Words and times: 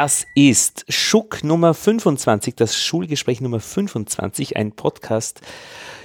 Das 0.00 0.28
ist 0.36 0.84
Schuck 0.88 1.42
Nummer 1.42 1.74
25, 1.74 2.54
das 2.54 2.76
Schulgespräch 2.76 3.40
Nummer 3.40 3.58
25, 3.58 4.56
ein 4.56 4.70
Podcast, 4.70 5.40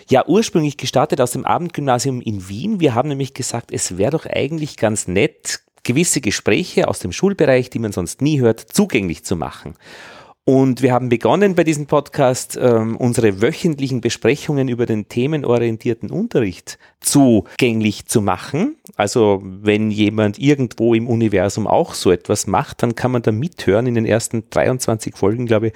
ja 0.10 0.26
ursprünglich 0.26 0.78
gestartet 0.78 1.22
aus 1.22 1.30
dem 1.30 1.46
Abendgymnasium 1.46 2.20
in 2.20 2.50
Wien. 2.50 2.80
Wir 2.80 2.96
haben 2.96 3.10
nämlich 3.10 3.36
gesagt, 3.36 3.72
es 3.72 4.00
wäre 4.00 4.10
doch 4.10 4.26
eigentlich 4.26 4.78
ganz 4.78 5.08
nett, 5.08 5.60
gewisse 5.84 6.22
Gespräche 6.22 6.88
aus 6.88 6.98
dem 6.98 7.12
Schulbereich, 7.12 7.70
die 7.70 7.78
man 7.78 7.92
sonst 7.92 8.24
nie 8.24 8.40
hört, 8.40 8.62
zugänglich 8.62 9.26
zu 9.26 9.36
machen. 9.36 9.76
Und 10.46 10.82
wir 10.82 10.92
haben 10.92 11.08
begonnen 11.08 11.56
bei 11.56 11.64
diesem 11.64 11.86
Podcast 11.86 12.60
ähm, 12.62 12.98
unsere 12.98 13.42
wöchentlichen 13.42 14.02
Besprechungen 14.02 14.68
über 14.68 14.86
den 14.86 15.08
themenorientierten 15.08 16.12
Unterricht 16.12 16.78
zugänglich 17.00 18.08
zu 18.08 18.22
machen. 18.22 18.76
Also 18.98 19.42
wenn 19.42 19.90
jemand 19.90 20.40
irgendwo 20.40 20.96
im 20.96 21.08
Universum 21.08 21.66
auch 21.66 21.94
so 21.94 22.12
etwas 22.12 22.46
macht, 22.46 22.84
dann 22.84 22.94
kann 22.94 23.12
man 23.12 23.22
da 23.22 23.32
mithören 23.32 23.88
in 23.88 23.96
den 23.96 24.06
ersten 24.06 24.44
23 24.50 25.16
Folgen, 25.16 25.46
glaube 25.46 25.68
ich, 25.68 25.74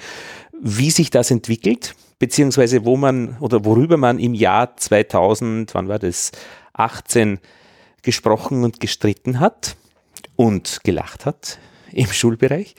wie 0.62 0.92
sich 0.92 1.12
das 1.12 1.32
entwickelt, 1.32 1.96
beziehungsweise 2.20 2.84
wo 2.84 2.98
man 2.98 3.38
oder 3.40 3.64
worüber 3.64 3.96
man 3.96 4.20
im 4.20 4.34
Jahr 4.34 4.76
2000, 4.76 5.74
wann 5.76 5.88
war 5.88 6.00
das, 6.00 6.34
18 6.74 7.40
gesprochen 8.02 8.66
und 8.66 8.82
gestritten 8.82 9.40
hat 9.40 9.78
und 10.36 10.82
gelacht 10.84 11.26
hat 11.26 11.58
im 11.98 12.08
Schulbereich. 12.08 12.76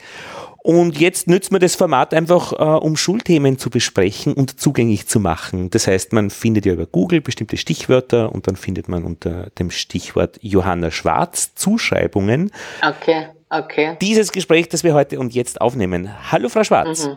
Und 0.63 0.99
jetzt 0.99 1.29
nützt 1.29 1.51
man 1.51 1.61
das 1.61 1.75
Format 1.75 2.15
einfach, 2.15 2.53
äh, 2.53 2.57
um 2.57 2.97
Schulthemen 2.97 3.59
zu 3.59 3.71
besprechen 3.71 4.35
und 4.35 4.61
zugänglich 4.61 5.09
zu 5.09 5.19
machen. 5.19 5.71
Das 5.71 5.87
heißt, 5.87 6.13
man 6.13 6.31
findet 6.31 6.67
ja 6.67 6.73
über 6.73 6.87
Google 6.87 7.21
bestimmte 7.21 7.57
Stichwörter 7.57 8.33
und 8.33 8.47
dann 8.47 8.57
findet 8.57 8.89
man 8.89 9.05
unter 9.05 9.51
dem 9.59 9.71
Stichwort 9.71 10.39
Johanna 10.41 10.91
Schwarz 10.91 11.55
Zuschreibungen. 11.55 12.53
Okay, 12.83 13.29
okay. 13.51 13.97
Dieses 14.01 14.31
Gespräch, 14.33 14.69
das 14.69 14.85
wir 14.85 14.95
heute 14.95 15.19
und 15.19 15.35
jetzt 15.35 15.61
aufnehmen. 15.61 16.11
Hallo, 16.31 16.48
Frau 16.48 16.64
Schwarz. 16.64 17.07
Mhm. 17.07 17.17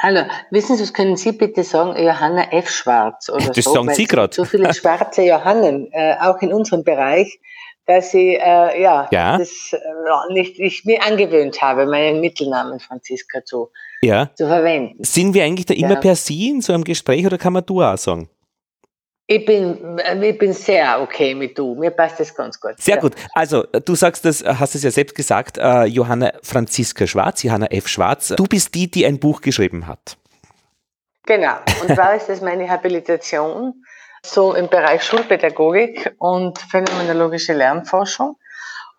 Hallo, 0.00 0.24
wissen 0.50 0.76
Sie, 0.76 0.82
was 0.82 0.92
können 0.92 1.16
Sie 1.16 1.32
bitte 1.32 1.64
sagen, 1.64 1.96
Johanna 2.00 2.52
F. 2.52 2.68
Schwarz 2.68 3.30
oder 3.30 3.46
das 3.46 3.64
so? 3.64 3.72
Sagen 3.72 3.94
Sie 3.94 4.04
gerade. 4.04 4.34
So 4.34 4.44
viele 4.44 4.72
schwarze 4.74 5.22
Johannen, 5.22 5.88
äh, 5.92 6.16
auch 6.20 6.42
in 6.42 6.52
unserem 6.52 6.84
Bereich 6.84 7.40
dass 7.86 8.12
ich 8.14 8.38
äh, 8.40 8.82
ja, 8.82 9.08
ja. 9.10 9.38
das 9.38 9.72
äh, 9.72 10.32
nicht 10.32 10.58
ich 10.58 10.84
mir 10.84 11.02
angewöhnt 11.04 11.62
habe, 11.62 11.86
meinen 11.86 12.20
Mittelnamen 12.20 12.80
Franziska 12.80 13.44
zu, 13.44 13.70
ja. 14.02 14.30
zu 14.34 14.46
verwenden. 14.46 15.02
Sind 15.04 15.34
wir 15.34 15.44
eigentlich 15.44 15.66
da 15.66 15.74
immer 15.74 15.94
ja. 15.94 16.00
per 16.00 16.16
Sie 16.16 16.50
in 16.50 16.60
so 16.60 16.72
einem 16.72 16.84
Gespräch 16.84 17.24
oder 17.24 17.38
kann 17.38 17.52
man 17.52 17.64
du 17.64 17.82
auch 17.82 17.96
sagen? 17.96 18.28
Ich 19.28 19.44
bin, 19.44 19.98
äh, 19.98 20.30
ich 20.30 20.38
bin 20.38 20.52
sehr 20.52 21.00
okay 21.00 21.34
mit 21.34 21.56
du. 21.58 21.74
Mir 21.74 21.90
passt 21.90 22.20
das 22.20 22.34
ganz 22.34 22.60
gut. 22.60 22.74
Sehr 22.78 22.96
ja. 22.96 23.00
gut. 23.00 23.14
Also, 23.34 23.62
du 23.62 23.94
sagst 23.94 24.24
das, 24.24 24.44
hast 24.44 24.74
es 24.74 24.82
ja 24.82 24.90
selbst 24.90 25.14
gesagt, 25.14 25.58
äh, 25.58 25.84
Johanna 25.84 26.32
Franziska 26.42 27.06
Schwarz, 27.06 27.42
Johanna 27.42 27.66
F. 27.66 27.88
Schwarz. 27.88 28.34
Du 28.36 28.44
bist 28.44 28.74
die, 28.74 28.90
die 28.90 29.06
ein 29.06 29.18
Buch 29.18 29.40
geschrieben 29.40 29.86
hat. 29.86 30.16
Genau. 31.26 31.56
Und 31.82 31.94
zwar 31.94 32.14
ist 32.14 32.28
das 32.28 32.40
meine 32.40 32.68
Habilitation 32.68 33.74
so 34.22 34.54
im 34.54 34.68
Bereich 34.68 35.02
Schulpädagogik 35.02 36.14
und 36.18 36.58
phänomenologische 36.58 37.52
Lernforschung. 37.52 38.36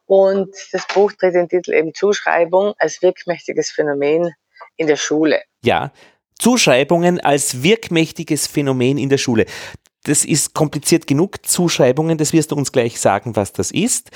Und 0.05 0.55
das 0.71 0.87
Buch 0.87 1.11
trägt 1.11 1.35
den 1.35 1.49
Titel 1.49 1.73
eben 1.73 1.93
Zuschreibung 1.93 2.73
als 2.77 3.01
wirkmächtiges 3.01 3.71
Phänomen 3.71 4.33
in 4.77 4.87
der 4.87 4.95
Schule. 4.95 5.41
Ja, 5.63 5.91
Zuschreibungen 6.39 7.19
als 7.19 7.63
wirkmächtiges 7.63 8.47
Phänomen 8.47 8.97
in 8.97 9.09
der 9.09 9.17
Schule. 9.17 9.45
Das 10.03 10.23
ist 10.23 10.53
kompliziert 10.53 11.07
genug, 11.07 11.45
Zuschreibungen, 11.45 12.17
das 12.17 12.31
wirst 12.31 12.51
du 12.51 12.55
uns 12.55 12.71
gleich 12.71 12.99
sagen, 13.01 13.35
was 13.35 13.51
das 13.51 13.71
ist 13.71 14.11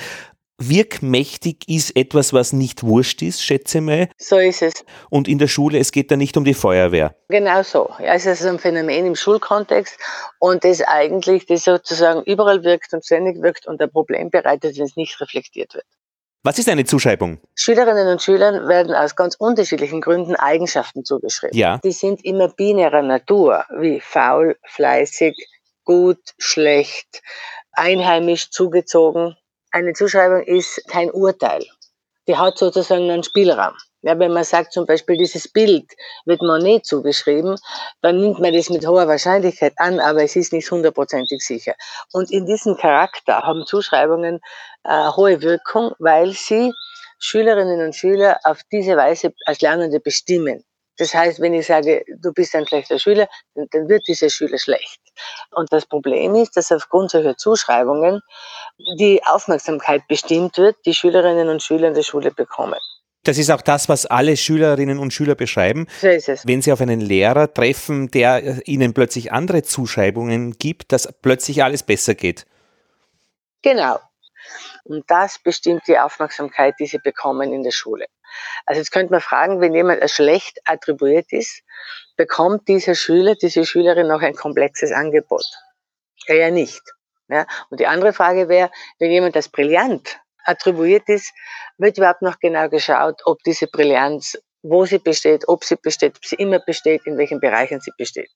wirkmächtig 0.68 1.68
ist 1.68 1.96
etwas, 1.96 2.32
was 2.32 2.52
nicht 2.52 2.82
wurscht 2.82 3.22
ist, 3.22 3.42
schätze 3.42 3.80
mal. 3.80 4.08
So 4.18 4.38
ist 4.38 4.62
es. 4.62 4.84
Und 5.10 5.28
in 5.28 5.38
der 5.38 5.48
Schule, 5.48 5.78
es 5.78 5.92
geht 5.92 6.10
da 6.10 6.16
nicht 6.16 6.36
um 6.36 6.44
die 6.44 6.54
Feuerwehr. 6.54 7.14
Genau 7.28 7.62
so. 7.62 7.90
Ja, 7.98 8.14
es 8.14 8.26
ist 8.26 8.44
ein 8.44 8.58
Phänomen 8.58 9.06
im 9.06 9.16
Schulkontext 9.16 9.98
und 10.38 10.64
das 10.64 10.82
eigentlich, 10.82 11.46
das 11.46 11.64
sozusagen 11.64 12.22
überall 12.22 12.64
wirkt 12.64 12.92
und 12.92 13.04
ständig 13.04 13.42
wirkt 13.42 13.66
und 13.66 13.80
ein 13.80 13.90
Problem 13.90 14.30
bereitet, 14.30 14.76
wenn 14.76 14.84
es 14.84 14.96
nicht 14.96 15.20
reflektiert 15.20 15.74
wird. 15.74 15.86
Was 16.44 16.58
ist 16.58 16.68
eine 16.68 16.84
Zuschreibung? 16.84 17.38
Schülerinnen 17.54 18.08
und 18.08 18.20
Schülern 18.20 18.66
werden 18.66 18.96
aus 18.96 19.14
ganz 19.14 19.36
unterschiedlichen 19.36 20.00
Gründen 20.00 20.34
Eigenschaften 20.34 21.04
zugeschrieben. 21.04 21.56
Ja. 21.56 21.78
Die 21.84 21.92
sind 21.92 22.24
immer 22.24 22.48
binärer 22.48 23.02
Natur, 23.02 23.64
wie 23.78 24.00
faul, 24.00 24.56
fleißig, 24.64 25.36
gut, 25.84 26.18
schlecht, 26.38 27.22
einheimisch, 27.72 28.50
zugezogen 28.50 29.36
eine 29.72 29.94
Zuschreibung 29.94 30.42
ist 30.42 30.86
kein 30.88 31.10
Urteil. 31.10 31.64
Die 32.28 32.36
hat 32.36 32.58
sozusagen 32.58 33.10
einen 33.10 33.24
Spielraum. 33.24 33.74
Ja, 34.02 34.18
wenn 34.18 34.32
man 34.32 34.44
sagt 34.44 34.72
zum 34.72 34.84
Beispiel, 34.84 35.16
dieses 35.16 35.48
Bild 35.48 35.92
wird 36.24 36.42
Monet 36.42 36.84
zugeschrieben, 36.84 37.56
dann 38.00 38.18
nimmt 38.20 38.40
man 38.40 38.52
das 38.52 38.68
mit 38.68 38.86
hoher 38.86 39.06
Wahrscheinlichkeit 39.06 39.74
an, 39.76 40.00
aber 40.00 40.24
es 40.24 40.34
ist 40.34 40.52
nicht 40.52 40.70
hundertprozentig 40.70 41.40
sicher. 41.40 41.74
Und 42.12 42.30
in 42.32 42.44
diesem 42.44 42.76
Charakter 42.76 43.42
haben 43.42 43.64
Zuschreibungen 43.64 44.40
äh, 44.82 45.08
hohe 45.16 45.40
Wirkung, 45.40 45.92
weil 46.00 46.32
sie 46.32 46.72
Schülerinnen 47.18 47.80
und 47.80 47.94
Schüler 47.94 48.40
auf 48.42 48.62
diese 48.72 48.96
Weise 48.96 49.32
als 49.46 49.60
Lernende 49.60 50.00
bestimmen. 50.00 50.64
Das 50.98 51.14
heißt, 51.14 51.40
wenn 51.40 51.54
ich 51.54 51.66
sage, 51.66 52.04
du 52.20 52.32
bist 52.32 52.54
ein 52.54 52.66
schlechter 52.66 52.98
Schüler, 52.98 53.28
dann 53.54 53.88
wird 53.88 54.06
dieser 54.06 54.28
Schüler 54.28 54.58
schlecht. 54.58 55.00
Und 55.50 55.72
das 55.72 55.86
Problem 55.86 56.34
ist, 56.34 56.56
dass 56.56 56.70
aufgrund 56.70 57.10
solcher 57.10 57.36
Zuschreibungen 57.36 58.20
die 58.98 59.22
Aufmerksamkeit 59.24 60.06
bestimmt 60.08 60.58
wird, 60.58 60.76
die 60.84 60.94
Schülerinnen 60.94 61.48
und 61.48 61.62
Schüler 61.62 61.88
in 61.88 61.94
der 61.94 62.02
Schule 62.02 62.30
bekommen. 62.30 62.78
Das 63.24 63.38
ist 63.38 63.50
auch 63.50 63.62
das, 63.62 63.88
was 63.88 64.04
alle 64.06 64.36
Schülerinnen 64.36 64.98
und 64.98 65.12
Schüler 65.12 65.36
beschreiben. 65.36 65.86
So 66.00 66.08
ist 66.08 66.28
es. 66.28 66.46
Wenn 66.46 66.60
sie 66.60 66.72
auf 66.72 66.80
einen 66.80 67.00
Lehrer 67.00 67.52
treffen, 67.52 68.10
der 68.10 68.66
ihnen 68.66 68.94
plötzlich 68.94 69.32
andere 69.32 69.62
Zuschreibungen 69.62 70.58
gibt, 70.58 70.90
dass 70.90 71.08
plötzlich 71.22 71.62
alles 71.62 71.84
besser 71.84 72.14
geht. 72.14 72.46
Genau. 73.62 74.00
Und 74.84 75.04
das 75.10 75.38
bestimmt 75.38 75.82
die 75.86 75.98
Aufmerksamkeit, 75.98 76.74
die 76.78 76.86
sie 76.86 76.98
bekommen 76.98 77.52
in 77.52 77.62
der 77.62 77.70
Schule. 77.70 78.06
Also 78.66 78.80
jetzt 78.80 78.92
könnte 78.92 79.12
man 79.12 79.20
fragen, 79.20 79.60
wenn 79.60 79.74
jemand 79.74 80.08
schlecht 80.10 80.60
attribuiert 80.64 81.32
ist, 81.32 81.62
bekommt 82.16 82.68
dieser 82.68 82.94
Schüler, 82.94 83.34
diese 83.34 83.64
Schülerin 83.66 84.08
noch 84.08 84.22
ein 84.22 84.34
komplexes 84.34 84.92
Angebot? 84.92 85.44
Ja, 86.26 86.34
ja 86.34 86.50
nicht. 86.50 86.82
Ja? 87.28 87.46
Und 87.70 87.80
die 87.80 87.86
andere 87.86 88.12
Frage 88.12 88.48
wäre, 88.48 88.70
wenn 88.98 89.10
jemand 89.10 89.36
als 89.36 89.48
brillant 89.48 90.20
attribuiert 90.44 91.08
ist, 91.08 91.32
wird 91.78 91.98
überhaupt 91.98 92.22
noch 92.22 92.38
genau 92.38 92.68
geschaut, 92.68 93.22
ob 93.24 93.42
diese 93.44 93.66
Brillanz, 93.66 94.38
wo 94.62 94.84
sie 94.84 94.98
besteht, 94.98 95.48
ob 95.48 95.64
sie 95.64 95.76
besteht, 95.76 96.16
ob 96.16 96.24
sie 96.24 96.36
immer 96.36 96.60
besteht, 96.60 97.06
in 97.06 97.18
welchen 97.18 97.40
Bereichen 97.40 97.80
sie 97.80 97.92
besteht. 97.96 98.30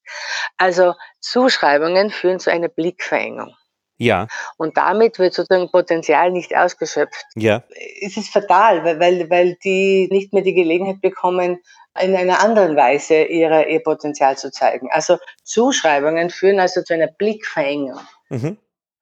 Also 0.57 0.95
Zuschreibungen 1.21 2.11
führen 2.11 2.41
zu 2.41 2.51
einer 2.51 2.69
Blickverengung. 2.69 3.55
Ja. 3.99 4.27
Und 4.57 4.77
damit 4.77 5.19
wird 5.19 5.35
sozusagen 5.35 5.71
Potenzial 5.71 6.31
nicht 6.31 6.57
ausgeschöpft. 6.57 7.25
Ja. 7.35 7.63
Es 8.03 8.17
ist 8.17 8.33
fatal, 8.33 8.85
weil, 8.85 9.31
weil 9.31 9.57
die 9.65 10.09
nicht 10.11 10.33
mehr 10.33 10.43
die 10.43 10.55
Gelegenheit 10.55 11.01
bekommen, 11.01 11.59
in 12.01 12.15
einer 12.15 12.41
anderen 12.43 12.77
Weise 12.77 13.23
ihre, 13.23 13.69
ihr 13.69 13.83
Potenzial 13.83 14.37
zu 14.37 14.51
zeigen. 14.51 14.89
Also 14.91 15.19
Zuschreibungen 15.45 16.31
führen 16.31 16.61
also 16.61 16.83
zu 16.83 16.95
einer 16.95 17.07
Blickverengung. 17.07 18.01
Mhm. 18.29 18.59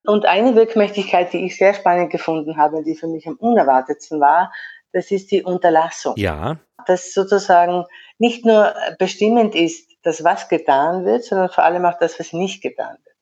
Und 0.06 0.26
eine 0.26 0.54
Wirkmächtigkeit, 0.54 1.32
die 1.32 1.46
ich 1.46 1.56
sehr 1.56 1.74
spannend 1.74 2.10
gefunden 2.10 2.56
habe, 2.56 2.82
die 2.84 2.94
für 2.94 3.08
mich 3.08 3.26
am 3.26 3.36
unerwartetsten 3.36 4.20
war, 4.20 4.52
das 4.92 5.10
ist 5.10 5.30
die 5.30 5.42
Unterlassung. 5.42 6.14
Ja. 6.16 6.58
Dass 6.86 7.12
sozusagen 7.12 7.84
nicht 8.18 8.44
nur 8.44 8.74
bestimmend 8.98 9.54
ist, 9.54 9.90
dass 10.02 10.22
was 10.22 10.48
getan 10.48 11.04
wird, 11.04 11.24
sondern 11.24 11.48
vor 11.48 11.64
allem 11.64 11.84
auch 11.86 11.98
das, 11.98 12.20
was 12.20 12.32
nicht 12.32 12.62
getan 12.62 12.96
wird. 13.04 13.13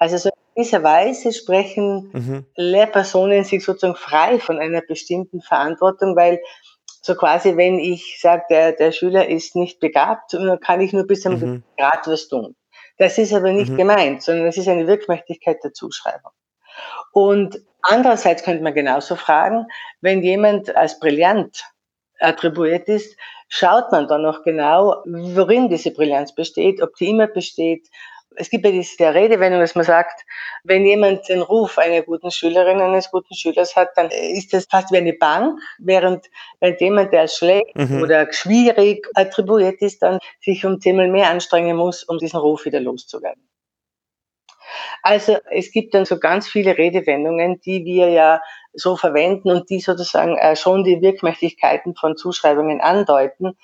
Also 0.00 0.16
so 0.16 0.30
in 0.30 0.62
dieser 0.64 0.82
Weise 0.82 1.32
sprechen 1.32 2.10
mhm. 2.12 2.46
Lehrpersonen 2.56 3.44
sich 3.44 3.62
sozusagen 3.62 3.94
frei 3.94 4.40
von 4.40 4.58
einer 4.58 4.80
bestimmten 4.80 5.42
Verantwortung, 5.42 6.16
weil 6.16 6.40
so 7.02 7.14
quasi, 7.14 7.56
wenn 7.56 7.78
ich 7.78 8.18
sage, 8.18 8.42
der, 8.48 8.72
der 8.72 8.92
Schüler 8.92 9.28
ist 9.28 9.56
nicht 9.56 9.78
begabt, 9.78 10.36
kann 10.62 10.80
ich 10.80 10.92
nur 10.92 11.06
bis 11.06 11.20
zum 11.20 11.38
mhm. 11.38 11.62
Grad 11.76 12.06
was 12.06 12.28
tun. 12.28 12.56
Das 12.96 13.18
ist 13.18 13.32
aber 13.34 13.52
nicht 13.52 13.72
mhm. 13.72 13.76
gemeint, 13.76 14.22
sondern 14.22 14.46
es 14.46 14.56
ist 14.56 14.68
eine 14.68 14.86
Wirkmächtigkeit 14.86 15.58
der 15.62 15.74
Zuschreibung. 15.74 16.32
Und 17.12 17.60
andererseits 17.82 18.42
könnte 18.42 18.62
man 18.62 18.74
genauso 18.74 19.16
fragen, 19.16 19.66
wenn 20.00 20.22
jemand 20.22 20.74
als 20.74 20.98
brillant 20.98 21.62
attribuiert 22.20 22.88
ist, 22.88 23.16
schaut 23.48 23.92
man 23.92 24.08
dann 24.08 24.22
noch 24.22 24.44
genau, 24.44 25.02
worin 25.04 25.68
diese 25.68 25.90
Brillanz 25.90 26.34
besteht, 26.34 26.80
ob 26.82 26.94
die 26.96 27.08
immer 27.08 27.26
besteht, 27.26 27.88
es 28.36 28.50
gibt 28.50 28.64
ja 28.64 28.70
diese 28.70 29.12
Redewendung, 29.14 29.60
dass 29.60 29.74
man 29.74 29.84
sagt, 29.84 30.24
wenn 30.62 30.86
jemand 30.86 31.28
den 31.28 31.42
Ruf 31.42 31.78
einer 31.78 32.02
guten 32.02 32.30
Schülerin, 32.30 32.80
eines 32.80 33.10
guten 33.10 33.34
Schülers 33.34 33.76
hat, 33.76 33.90
dann 33.96 34.10
ist 34.10 34.52
das 34.52 34.66
fast 34.70 34.92
wie 34.92 34.98
eine 34.98 35.14
Bank, 35.14 35.60
während, 35.78 36.26
wenn 36.60 36.76
jemand, 36.78 37.12
der 37.12 37.28
schlecht 37.28 37.74
mhm. 37.76 38.02
oder 38.02 38.32
schwierig 38.32 39.06
attribuiert 39.14 39.82
ist, 39.82 40.02
dann 40.02 40.18
sich 40.40 40.64
um 40.64 40.80
zehnmal 40.80 41.08
mehr 41.08 41.30
anstrengen 41.30 41.76
muss, 41.76 42.04
um 42.04 42.18
diesen 42.18 42.38
Ruf 42.38 42.64
wieder 42.64 42.80
loszuwerden. 42.80 43.46
Also 45.02 45.38
es 45.50 45.72
gibt 45.72 45.94
dann 45.94 46.04
so 46.04 46.18
ganz 46.18 46.48
viele 46.48 46.78
Redewendungen, 46.78 47.60
die 47.60 47.84
wir 47.84 48.10
ja 48.10 48.40
so 48.72 48.96
verwenden 48.96 49.50
und 49.50 49.68
die 49.68 49.80
sozusagen 49.80 50.36
äh, 50.36 50.54
schon 50.54 50.84
die 50.84 51.00
Wirkmächtigkeiten 51.02 51.96
von 51.96 52.16
Zuschreibungen 52.16 52.80
andeuten, 52.80 53.56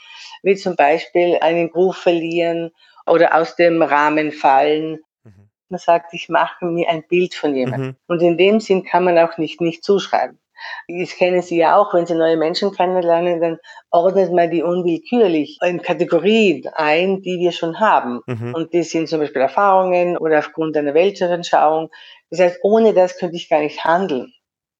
wie 0.42 0.56
zum 0.56 0.74
Beispiel 0.74 1.38
einen 1.40 1.70
Ruf 1.70 1.96
verlieren 1.98 2.72
oder 3.06 3.34
aus 3.34 3.56
dem 3.56 3.82
Rahmen 3.82 4.32
fallen. 4.32 5.00
Mhm. 5.24 5.50
Man 5.68 5.80
sagt, 5.80 6.14
ich 6.14 6.28
mache 6.28 6.64
mir 6.64 6.88
ein 6.88 7.06
Bild 7.08 7.34
von 7.34 7.54
jemandem. 7.54 7.90
Mhm. 7.90 7.96
Und 8.06 8.22
in 8.22 8.36
dem 8.36 8.60
Sinn 8.60 8.84
kann 8.84 9.04
man 9.04 9.18
auch 9.18 9.38
nicht 9.38 9.60
nicht 9.60 9.84
zuschreiben. 9.84 10.38
Ich 10.86 11.16
kenne 11.16 11.42
Sie 11.42 11.58
ja 11.58 11.76
auch, 11.76 11.92
wenn 11.92 12.06
Sie 12.06 12.14
neue 12.14 12.36
Menschen 12.36 12.72
kennenlernen, 12.72 13.40
dann 13.40 13.58
ordnet 13.90 14.32
man 14.32 14.50
die 14.50 14.62
unwillkürlich 14.62 15.58
in 15.62 15.82
Kategorien 15.82 16.66
ein, 16.74 17.22
die 17.22 17.38
wir 17.38 17.52
schon 17.52 17.78
haben. 17.78 18.20
Mhm. 18.26 18.54
Und 18.54 18.72
die 18.72 18.82
sind 18.82 19.08
zum 19.08 19.20
Beispiel 19.20 19.42
Erfahrungen 19.42 20.16
oder 20.16 20.38
aufgrund 20.38 20.76
einer 20.76 20.94
Weltanschauung. 20.94 21.90
Das 22.30 22.40
heißt, 22.40 22.60
ohne 22.62 22.94
das 22.94 23.18
könnte 23.18 23.36
ich 23.36 23.48
gar 23.48 23.60
nicht 23.60 23.84
handeln. 23.84 24.32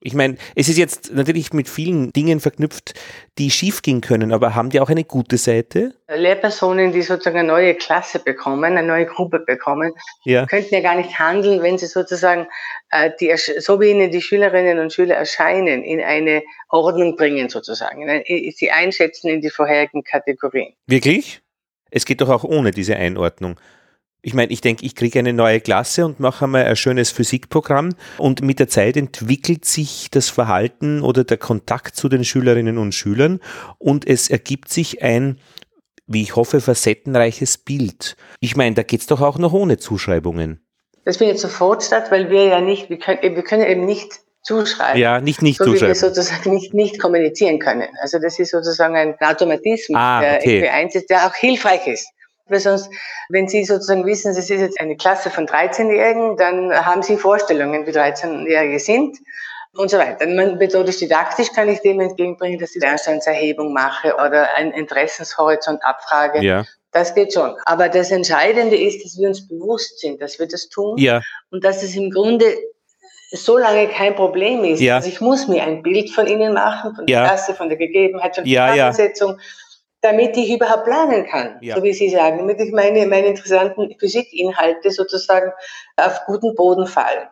Ich 0.07 0.15
meine, 0.15 0.37
es 0.55 0.69
ist 0.69 0.79
jetzt 0.79 1.13
natürlich 1.13 1.53
mit 1.53 1.69
vielen 1.69 2.13
Dingen 2.13 2.39
verknüpft, 2.39 2.95
die 3.39 3.51
schiefgehen 3.51 4.01
können, 4.01 4.33
aber 4.33 4.55
haben 4.55 4.71
die 4.71 4.79
auch 4.79 4.89
eine 4.89 5.03
gute 5.03 5.37
Seite? 5.37 5.95
Lehrpersonen, 6.07 6.93
die 6.93 7.03
sozusagen 7.03 7.39
eine 7.39 7.49
neue 7.49 7.75
Klasse 7.75 8.21
bekommen, 8.21 8.77
eine 8.77 8.87
neue 8.87 9.07
Gruppe 9.07 9.41
bekommen, 9.41 9.95
ja. 10.25 10.47
könnten 10.47 10.73
ja 10.77 10.81
gar 10.81 10.95
nicht 10.95 11.19
handeln, 11.19 11.61
wenn 11.61 11.77
sie 11.77 11.87
sozusagen, 11.87 12.47
äh, 12.91 13.11
die, 13.19 13.35
so 13.37 13.81
wie 13.81 13.91
ihnen 13.91 14.13
die 14.13 14.23
Schülerinnen 14.23 14.79
und 14.79 14.93
Schüler 14.93 15.17
erscheinen, 15.17 15.83
in 15.83 16.01
eine 16.01 16.45
Ordnung 16.69 17.17
bringen 17.17 17.49
sozusagen, 17.49 18.07
sie 18.55 18.71
einschätzen 18.71 19.29
in 19.29 19.41
die 19.41 19.51
vorherigen 19.51 20.05
Kategorien. 20.05 20.73
Wirklich? 20.87 21.41
Es 21.91 22.05
geht 22.05 22.21
doch 22.21 22.29
auch 22.29 22.45
ohne 22.45 22.71
diese 22.71 22.95
Einordnung. 22.95 23.59
Ich 24.23 24.35
meine, 24.35 24.53
ich 24.53 24.61
denke, 24.61 24.85
ich 24.85 24.95
kriege 24.97 25.19
eine 25.19 25.33
neue 25.33 25.61
Klasse 25.61 26.05
und 26.05 26.19
mache 26.19 26.47
einmal 26.47 26.65
ein 26.65 26.77
schönes 26.77 27.11
Physikprogramm 27.13 27.95
und 28.19 28.43
mit 28.43 28.59
der 28.59 28.69
Zeit 28.69 28.97
entwickelt 28.97 29.65
sich 29.65 30.09
das 30.11 30.31
Verhalten 30.31 31.01
oder 31.03 31.23
der 31.23 31.37
Kontakt 31.37 31.95
zu 31.95 32.09
den 32.09 32.25
Schülerinnen 32.25 32.77
und 32.79 32.93
Schülern 32.93 33.41
und 33.79 34.07
es 34.07 34.29
ergibt 34.29 34.69
sich 34.69 35.03
ein, 35.03 35.39
wie 36.07 36.23
ich 36.23 36.35
hoffe, 36.35 36.61
facettenreiches 36.61 37.59
Bild. 37.59 38.17
Ich 38.41 38.57
meine, 38.57 38.75
da 38.75 38.83
geht 38.83 39.01
es 39.01 39.07
doch 39.07 39.21
auch 39.21 39.39
noch 39.39 39.53
ohne 39.53 39.79
Zuschreibungen. 39.79 40.61
Das 41.05 41.19
findet 41.19 41.39
sofort 41.39 41.85
statt, 41.85 42.11
weil 42.11 42.31
wir 42.31 42.47
ja 42.47 42.61
nicht, 42.61 42.91
wir 42.91 42.99
können, 42.99 43.21
wir 43.23 43.43
können 43.45 43.65
eben 43.65 43.85
nicht 43.85 44.21
zuschreiben. 44.43 45.01
Ja, 45.01 45.21
nicht 45.21 45.43
nicht 45.43 45.59
so 45.59 45.65
zuschreiben. 45.65 45.83
Wie 45.83 45.89
wir 45.89 45.95
sozusagen 45.95 46.51
nicht, 46.51 46.75
nicht 46.75 47.01
kommunizieren 47.01 47.59
können. 47.59 47.89
Also 48.01 48.19
das 48.19 48.39
ist 48.39 48.51
sozusagen 48.53 48.97
ein 48.97 49.15
Automatismus, 49.21 49.97
ah, 49.99 50.19
okay. 50.19 50.61
der 50.61 50.79
irgendwie 50.79 50.99
ist, 50.99 51.11
der 51.11 51.27
auch 51.27 51.35
hilfreich 51.35 51.87
ist. 51.87 52.09
Weil 52.49 52.61
sonst, 52.61 52.91
wenn 53.29 53.49
Sie 53.49 53.65
sozusagen 53.65 54.07
wissen, 54.07 54.31
es 54.31 54.39
ist 54.39 54.49
jetzt 54.49 54.81
eine 54.81 54.97
Klasse 54.97 55.31
von 55.31 55.47
13-Jährigen, 55.47 56.37
dann 56.37 56.73
haben 56.87 57.03
Sie 57.03 57.17
Vorstellungen, 57.17 57.87
wie 57.87 57.91
13-Jährige 57.91 58.79
sind 58.79 59.19
und 59.75 59.91
so 59.91 59.99
weiter. 59.99 60.27
Man, 60.29 60.57
methodisch 60.57 60.99
didaktisch 60.99 61.53
kann 61.53 61.69
ich 61.69 61.81
dem 61.81 62.01
entgegenbringen, 62.01 62.59
dass 62.61 62.77
ich 62.77 62.83
Lernstandserhebung 62.83 63.73
mache 63.73 64.15
oder 64.15 64.55
einen 64.55 64.73
Interessenshorizont 64.73 65.85
abfrage. 65.85 66.43
Ja. 66.43 66.65
Das 66.93 67.15
geht 67.15 67.33
schon. 67.33 67.57
Aber 67.67 67.89
das 67.89 68.11
Entscheidende 68.13 68.77
ist, 68.77 69.05
dass 69.05 69.19
wir 69.19 69.29
uns 69.29 69.47
bewusst 69.47 69.99
sind, 69.99 70.23
dass 70.23 70.39
wir 70.39 70.47
das 70.47 70.69
tun 70.69 70.97
ja. 70.99 71.21
und 71.51 71.65
dass 71.65 71.83
es 71.83 71.97
im 71.97 72.11
Grunde 72.11 72.47
so 73.33 73.59
lange 73.59 73.89
kein 73.89 74.15
Problem 74.15 74.63
ist. 74.65 74.81
Ja. 74.81 74.97
Also 74.97 75.09
ich 75.09 75.21
muss 75.21 75.49
mir 75.49 75.65
ein 75.65 75.83
Bild 75.83 76.11
von 76.11 76.29
Ihnen 76.29 76.55
machen, 76.55 76.95
von 76.95 77.07
der. 77.07 77.25
Klasse, 77.25 77.55
von 77.55 77.69
der 77.69 77.77
Gegebenheit, 77.77 78.37
von 78.37 78.45
der 78.45 78.53
ja, 78.53 78.71
Zusammensetzung. 78.71 79.31
Ja 79.33 79.45
damit 80.07 80.37
ich 80.37 80.53
überhaupt 80.53 80.87
lernen 80.87 81.27
kann, 81.27 81.59
ja. 81.61 81.75
so 81.75 81.83
wie 81.83 81.93
Sie 81.93 82.09
sagen, 82.09 82.39
damit 82.39 82.61
ich 82.61 82.73
meine, 82.73 83.07
meine 83.07 83.27
interessanten 83.27 83.93
Physikinhalte 83.99 84.93
sozusagen 84.93 85.51
auf 85.97 86.21
guten 86.27 86.55
Boden 86.55 86.87
fallen. 86.87 87.29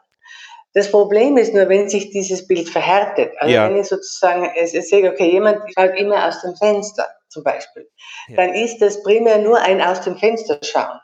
Das 0.72 0.90
Problem 0.90 1.36
ist 1.36 1.54
nur, 1.54 1.68
wenn 1.68 1.88
sich 1.88 2.10
dieses 2.10 2.48
Bild 2.48 2.68
verhärtet. 2.68 3.32
Also 3.38 3.54
ja. 3.54 3.68
wenn 3.68 3.76
ich 3.76 3.86
sozusagen 3.86 4.50
es, 4.56 4.72
sehe, 4.72 5.08
okay, 5.08 5.30
jemand 5.30 5.60
schaut 5.72 5.96
immer 5.96 6.26
aus 6.26 6.42
dem 6.42 6.56
Fenster 6.56 7.06
zum 7.28 7.44
Beispiel, 7.44 7.88
ja. 8.26 8.36
dann 8.36 8.54
ist 8.54 8.78
das 8.78 9.02
primär 9.04 9.38
nur 9.38 9.60
ein 9.60 9.80
aus 9.80 10.00
dem 10.00 10.16
Fenster 10.16 10.58
schauen. 10.62 10.98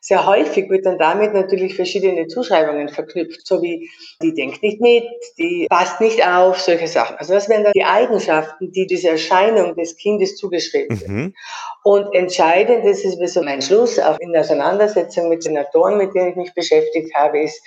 Sehr 0.00 0.26
häufig 0.26 0.68
wird 0.70 0.86
dann 0.86 0.98
damit 0.98 1.34
natürlich 1.34 1.74
verschiedene 1.74 2.26
Zuschreibungen 2.26 2.88
verknüpft, 2.88 3.46
so 3.46 3.62
wie 3.62 3.90
die 4.22 4.34
denkt 4.34 4.62
nicht 4.62 4.80
mit, 4.80 5.04
die 5.38 5.66
passt 5.68 6.00
nicht 6.00 6.26
auf, 6.26 6.60
solche 6.60 6.88
Sachen. 6.88 7.16
Also 7.16 7.34
das 7.34 7.48
wären 7.48 7.64
dann 7.64 7.72
die 7.72 7.84
Eigenschaften, 7.84 8.72
die 8.72 8.86
diese 8.86 9.10
Erscheinung 9.10 9.74
des 9.76 9.96
Kindes 9.96 10.36
zugeschrieben 10.36 10.96
mhm. 10.96 11.00
werden. 11.00 11.34
Und 11.82 12.14
entscheidend, 12.14 12.84
das 12.84 13.04
ist 13.04 13.18
so 13.32 13.42
mein 13.42 13.62
Schluss, 13.62 13.98
auch 13.98 14.18
in 14.18 14.32
der 14.32 14.42
Auseinandersetzung 14.42 15.28
mit 15.28 15.44
den 15.44 15.58
Autoren, 15.58 15.98
mit 15.98 16.14
denen 16.14 16.30
ich 16.30 16.36
mich 16.36 16.54
beschäftigt 16.54 17.14
habe, 17.14 17.42
ist, 17.42 17.62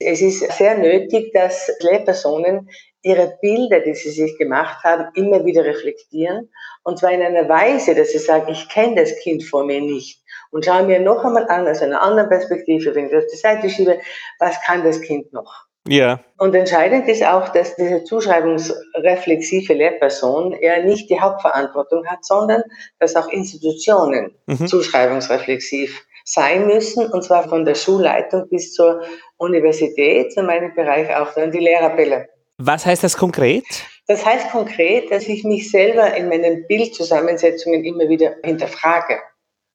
es 0.00 0.20
ist 0.20 0.52
sehr 0.52 0.76
nötig, 0.76 1.32
dass 1.32 1.70
Lehrpersonen 1.80 2.68
ihre 3.04 3.38
Bilder, 3.40 3.80
die 3.80 3.94
sie 3.94 4.10
sich 4.10 4.36
gemacht 4.38 4.82
haben, 4.82 5.06
immer 5.14 5.44
wieder 5.44 5.64
reflektieren. 5.64 6.50
Und 6.82 6.98
zwar 6.98 7.12
in 7.12 7.22
einer 7.22 7.48
Weise, 7.48 7.94
dass 7.94 8.10
sie 8.10 8.18
sagen, 8.18 8.50
ich 8.50 8.68
kenne 8.68 8.96
das 8.96 9.16
Kind 9.20 9.44
vor 9.44 9.64
mir 9.64 9.80
nicht 9.80 10.22
und 10.50 10.64
schaue 10.64 10.84
mir 10.84 11.00
noch 11.00 11.24
einmal 11.24 11.48
an, 11.48 11.68
aus 11.68 11.82
einer 11.82 12.02
anderen 12.02 12.28
Perspektive, 12.28 12.94
wenn 12.94 13.06
ich 13.06 13.12
das 13.12 13.24
auf 13.24 13.30
die 13.30 13.36
Seite 13.36 13.70
schiebe, 13.70 13.98
was 14.38 14.60
kann 14.62 14.82
das 14.82 15.00
Kind 15.00 15.32
noch? 15.32 15.66
Ja. 15.86 16.20
Und 16.38 16.54
entscheidend 16.54 17.06
ist 17.08 17.22
auch, 17.24 17.50
dass 17.50 17.76
diese 17.76 18.04
zuschreibungsreflexive 18.04 19.74
Lehrperson 19.74 20.52
eher 20.54 20.82
nicht 20.82 21.10
die 21.10 21.20
Hauptverantwortung 21.20 22.06
hat, 22.06 22.24
sondern 22.24 22.62
dass 22.98 23.16
auch 23.16 23.28
Institutionen 23.28 24.34
mhm. 24.46 24.66
zuschreibungsreflexiv 24.66 26.06
sein 26.24 26.66
müssen, 26.66 27.06
und 27.12 27.22
zwar 27.22 27.46
von 27.48 27.66
der 27.66 27.74
Schulleitung 27.74 28.48
bis 28.48 28.72
zur 28.72 29.02
Universität, 29.36 30.34
in 30.36 30.46
meinem 30.46 30.74
Bereich 30.74 31.14
auch 31.14 31.34
dann 31.34 31.50
die 31.50 31.58
Lehrerbälle. 31.58 32.28
Was 32.66 32.86
heißt 32.86 33.04
das 33.04 33.18
konkret? 33.18 33.64
Das 34.06 34.24
heißt 34.24 34.50
konkret, 34.50 35.10
dass 35.10 35.28
ich 35.28 35.44
mich 35.44 35.70
selber 35.70 36.14
in 36.16 36.30
meinen 36.30 36.66
Bildzusammensetzungen 36.66 37.84
immer 37.84 38.08
wieder 38.08 38.36
hinterfrage. 38.42 39.18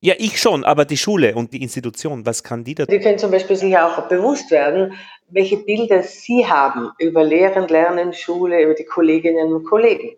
Ja, 0.01 0.15
ich 0.17 0.41
schon, 0.41 0.63
aber 0.63 0.85
die 0.85 0.97
Schule 0.97 1.35
und 1.35 1.53
die 1.53 1.61
Institution, 1.61 2.25
was 2.25 2.43
kann 2.43 2.63
die 2.63 2.73
da? 2.73 2.85
Die 2.85 2.99
können 2.99 3.19
zum 3.19 3.29
Beispiel 3.29 3.57
sich 3.57 3.77
auch 3.77 4.07
bewusst 4.07 4.49
werden, 4.49 4.93
welche 5.27 5.57
Bilder 5.57 6.01
sie 6.01 6.47
haben 6.47 6.89
über 6.97 7.23
Lehren, 7.23 7.67
Lernen, 7.67 8.11
Schule, 8.13 8.63
über 8.63 8.73
die 8.73 8.85
Kolleginnen 8.85 9.53
und 9.53 9.65
Kollegen. 9.65 10.15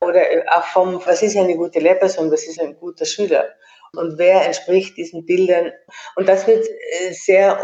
Oder 0.00 0.22
auch 0.56 0.64
vom, 0.64 1.02
was 1.04 1.22
ist 1.22 1.36
eine 1.36 1.56
gute 1.56 1.80
Lehrperson, 1.80 2.30
was 2.30 2.46
ist 2.46 2.58
ein 2.58 2.74
guter 2.76 3.04
Schüler? 3.04 3.48
Und 3.94 4.16
wer 4.16 4.46
entspricht 4.46 4.96
diesen 4.96 5.26
Bildern? 5.26 5.72
Und 6.16 6.26
das 6.26 6.46
wird 6.46 6.64
äh, 6.66 7.12
sehr 7.12 7.58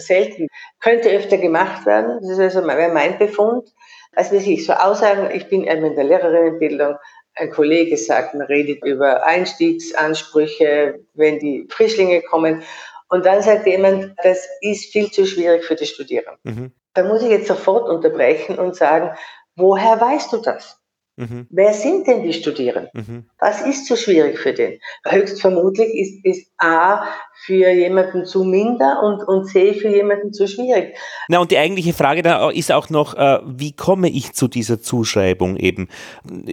selten, 0.00 0.48
könnte 0.80 1.10
öfter 1.10 1.38
gemacht 1.38 1.86
werden. 1.86 2.18
Das 2.20 2.30
ist 2.30 2.38
also 2.38 2.62
mein 2.62 3.18
Befund. 3.18 3.68
Also 4.12 4.36
ich 4.36 4.64
so 4.64 4.72
Aussagen, 4.72 5.30
ich 5.34 5.48
bin 5.48 5.64
eben 5.64 5.84
in 5.84 5.94
der 5.94 6.04
Lehrerinnenbildung, 6.04 6.96
ein 7.36 7.50
Kollege 7.50 7.96
sagt, 7.96 8.34
man 8.34 8.46
redet 8.46 8.82
über 8.84 9.26
Einstiegsansprüche, 9.26 11.00
wenn 11.14 11.38
die 11.38 11.66
Frischlinge 11.70 12.22
kommen. 12.22 12.62
Und 13.08 13.26
dann 13.26 13.42
sagt 13.42 13.66
jemand, 13.66 14.14
das 14.22 14.48
ist 14.62 14.90
viel 14.90 15.10
zu 15.10 15.26
schwierig 15.26 15.64
für 15.64 15.76
die 15.76 15.86
Studierenden. 15.86 16.38
Mhm. 16.44 16.72
Da 16.94 17.04
muss 17.04 17.22
ich 17.22 17.28
jetzt 17.28 17.46
sofort 17.46 17.88
unterbrechen 17.88 18.58
und 18.58 18.74
sagen, 18.74 19.16
woher 19.54 20.00
weißt 20.00 20.32
du 20.32 20.38
das? 20.38 20.80
Mhm. 21.16 21.46
Wer 21.48 21.72
sind 21.72 22.06
denn 22.06 22.22
die 22.22 22.34
Studierenden? 22.34 22.90
Mhm. 22.92 23.24
Was 23.38 23.62
ist 23.62 23.86
so 23.86 23.96
schwierig 23.96 24.38
für 24.38 24.52
den? 24.52 24.78
Höchstvermutlich 25.06 25.88
ist, 25.94 26.24
ist 26.24 26.52
A 26.58 27.04
für 27.46 27.70
jemanden 27.70 28.26
zu 28.26 28.44
minder 28.44 29.02
und, 29.02 29.26
und 29.26 29.46
C 29.46 29.72
für 29.72 29.88
jemanden 29.88 30.34
zu 30.34 30.46
schwierig. 30.46 30.94
Na, 31.28 31.38
und 31.38 31.50
die 31.50 31.58
eigentliche 31.58 31.94
Frage 31.94 32.22
da 32.22 32.50
ist 32.50 32.70
auch 32.70 32.90
noch, 32.90 33.14
äh, 33.14 33.38
wie 33.46 33.72
komme 33.72 34.10
ich 34.10 34.34
zu 34.34 34.46
dieser 34.46 34.82
Zuschreibung 34.82 35.56
eben? 35.56 35.88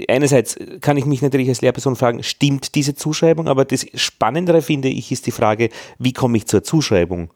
Einerseits 0.07 0.57
kann 0.79 0.95
ich 0.95 1.05
mich 1.05 1.21
natürlich 1.21 1.49
als 1.49 1.61
Lehrperson 1.61 1.97
fragen, 1.97 2.23
stimmt 2.23 2.75
diese 2.75 2.95
Zuschreibung? 2.95 3.49
Aber 3.49 3.65
das 3.65 3.85
Spannendere 3.95 4.61
finde 4.61 4.87
ich 4.87 5.11
ist 5.11 5.27
die 5.27 5.31
Frage, 5.31 5.69
wie 5.99 6.13
komme 6.13 6.37
ich 6.37 6.47
zur 6.47 6.63
Zuschreibung? 6.63 7.31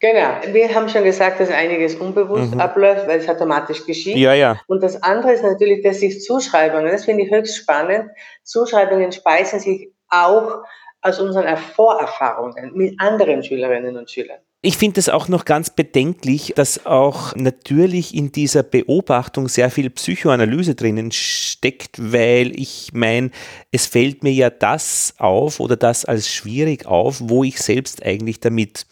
Genau. 0.00 0.40
Wir 0.52 0.74
haben 0.74 0.88
schon 0.88 1.02
gesagt, 1.02 1.40
dass 1.40 1.50
einiges 1.50 1.96
unbewusst 1.96 2.54
mhm. 2.54 2.60
abläuft, 2.60 3.08
weil 3.08 3.18
es 3.18 3.28
automatisch 3.28 3.84
geschieht. 3.84 4.16
Ja, 4.16 4.32
ja. 4.32 4.60
Und 4.68 4.82
das 4.82 5.02
andere 5.02 5.32
ist 5.32 5.42
natürlich, 5.42 5.82
dass 5.82 6.00
sich 6.00 6.22
Zuschreibungen, 6.22 6.92
das 6.92 7.04
finde 7.04 7.24
ich 7.24 7.30
höchst 7.30 7.56
spannend, 7.56 8.10
Zuschreibungen 8.44 9.10
speisen 9.10 9.58
sich 9.58 9.92
auch 10.08 10.62
aus 11.02 11.20
unseren 11.20 11.56
Vorerfahrungen 11.56 12.72
mit 12.74 13.00
anderen 13.00 13.42
Schülerinnen 13.42 13.96
und 13.96 14.10
Schülern. 14.10 14.38
Ich 14.60 14.76
finde 14.76 14.98
es 14.98 15.08
auch 15.08 15.28
noch 15.28 15.44
ganz 15.44 15.70
bedenklich, 15.70 16.52
dass 16.56 16.84
auch 16.84 17.36
natürlich 17.36 18.12
in 18.12 18.32
dieser 18.32 18.64
Beobachtung 18.64 19.46
sehr 19.46 19.70
viel 19.70 19.88
Psychoanalyse 19.88 20.74
drinnen 20.74 21.12
steckt, 21.12 22.12
weil 22.12 22.58
ich 22.58 22.90
meine, 22.92 23.30
es 23.70 23.86
fällt 23.86 24.24
mir 24.24 24.32
ja 24.32 24.50
das 24.50 25.14
auf 25.18 25.60
oder 25.60 25.76
das 25.76 26.04
als 26.04 26.28
schwierig 26.28 26.86
auf, 26.86 27.18
wo 27.20 27.44
ich 27.44 27.60
selbst 27.60 28.04
eigentlich 28.04 28.40
damit 28.40 28.86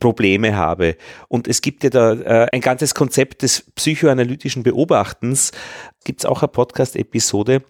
Probleme 0.00 0.56
habe. 0.56 0.96
Und 1.28 1.46
es 1.46 1.62
gibt 1.62 1.84
ja 1.84 1.90
da 1.90 2.12
äh, 2.14 2.48
ein 2.52 2.60
ganzes 2.60 2.94
Konzept 2.94 3.42
des 3.42 3.70
psychoanalytischen 3.76 4.62
Beobachtens. 4.64 5.52
Gibt 6.04 6.20
es 6.20 6.26
auch 6.26 6.42
eine 6.42 6.48
Podcast-Episode. 6.48 7.62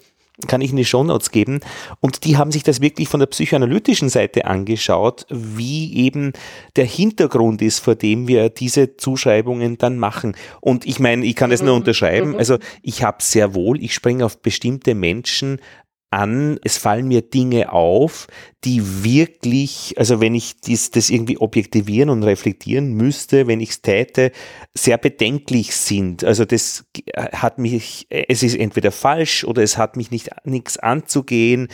kann 0.47 0.63
ich 0.63 0.71
in 0.71 0.77
die 0.77 0.87
Shownotes 0.87 1.33
geben. 1.33 1.61
Und 2.01 2.25
die 2.25 2.39
haben 2.39 2.51
sich 2.51 2.63
das 2.63 2.81
wirklich 2.81 3.09
von 3.09 3.21
der 3.21 3.27
psychoanalytischen 3.27 4.09
Seite 4.09 4.47
angeschaut, 4.47 5.27
wie 5.29 5.95
eben 5.97 6.33
der 6.77 6.87
Hintergrund 6.87 7.61
ist, 7.61 7.81
vor 7.81 7.95
dem 7.95 8.27
wir 8.27 8.49
diese 8.49 8.97
Zuschreibungen 8.97 9.77
dann 9.77 9.99
machen. 9.99 10.35
Und 10.63 10.87
ich 10.87 10.99
meine, 10.99 11.27
ich 11.27 11.37
kann 11.37 11.51
das 11.51 11.61
nur 11.61 11.73
mhm. 11.75 11.81
unterschreiben. 11.81 12.31
Mhm. 12.31 12.37
Also 12.39 12.57
ich 12.83 13.03
habe 13.03 13.19
sehr 13.21 13.55
wohl, 13.55 13.83
ich 13.83 13.93
springe 13.93 14.25
auf 14.25 14.41
bestimmte 14.41 14.95
Menschen 14.95 15.61
an, 16.11 16.59
es 16.65 16.77
fallen 16.77 17.07
mir 17.07 17.23
Dinge 17.23 17.73
auf, 17.73 18.27
die 18.65 19.05
wirklich, 19.05 19.95
also 19.97 20.21
wenn 20.21 20.35
ich 20.35 20.61
dies, 20.61 20.91
das 20.91 21.09
irgendwie 21.09 21.39
objektivieren 21.39 22.11
und 22.11 22.25
reflektieren 22.25 22.93
müsste, 22.95 23.47
wenn 23.47 23.61
ich 23.61 23.71
es 23.71 23.83
täte, 23.83 24.33
sehr 24.75 24.99
bedenklich 24.99 25.75
sind. 25.75 26.25
Also 26.25 26.45
das 26.45 26.85
hat 27.33 27.59
mich, 27.59 28.07
es 28.11 28.43
ist 28.43 28.57
entweder 28.57 28.91
falsch 28.91 29.45
oder 29.45 29.63
es 29.63 29.79
hat 29.79 29.97
mich 29.97 30.11
nicht 30.11 30.31
nichts 30.45 30.79
anzugehen. 30.79 31.69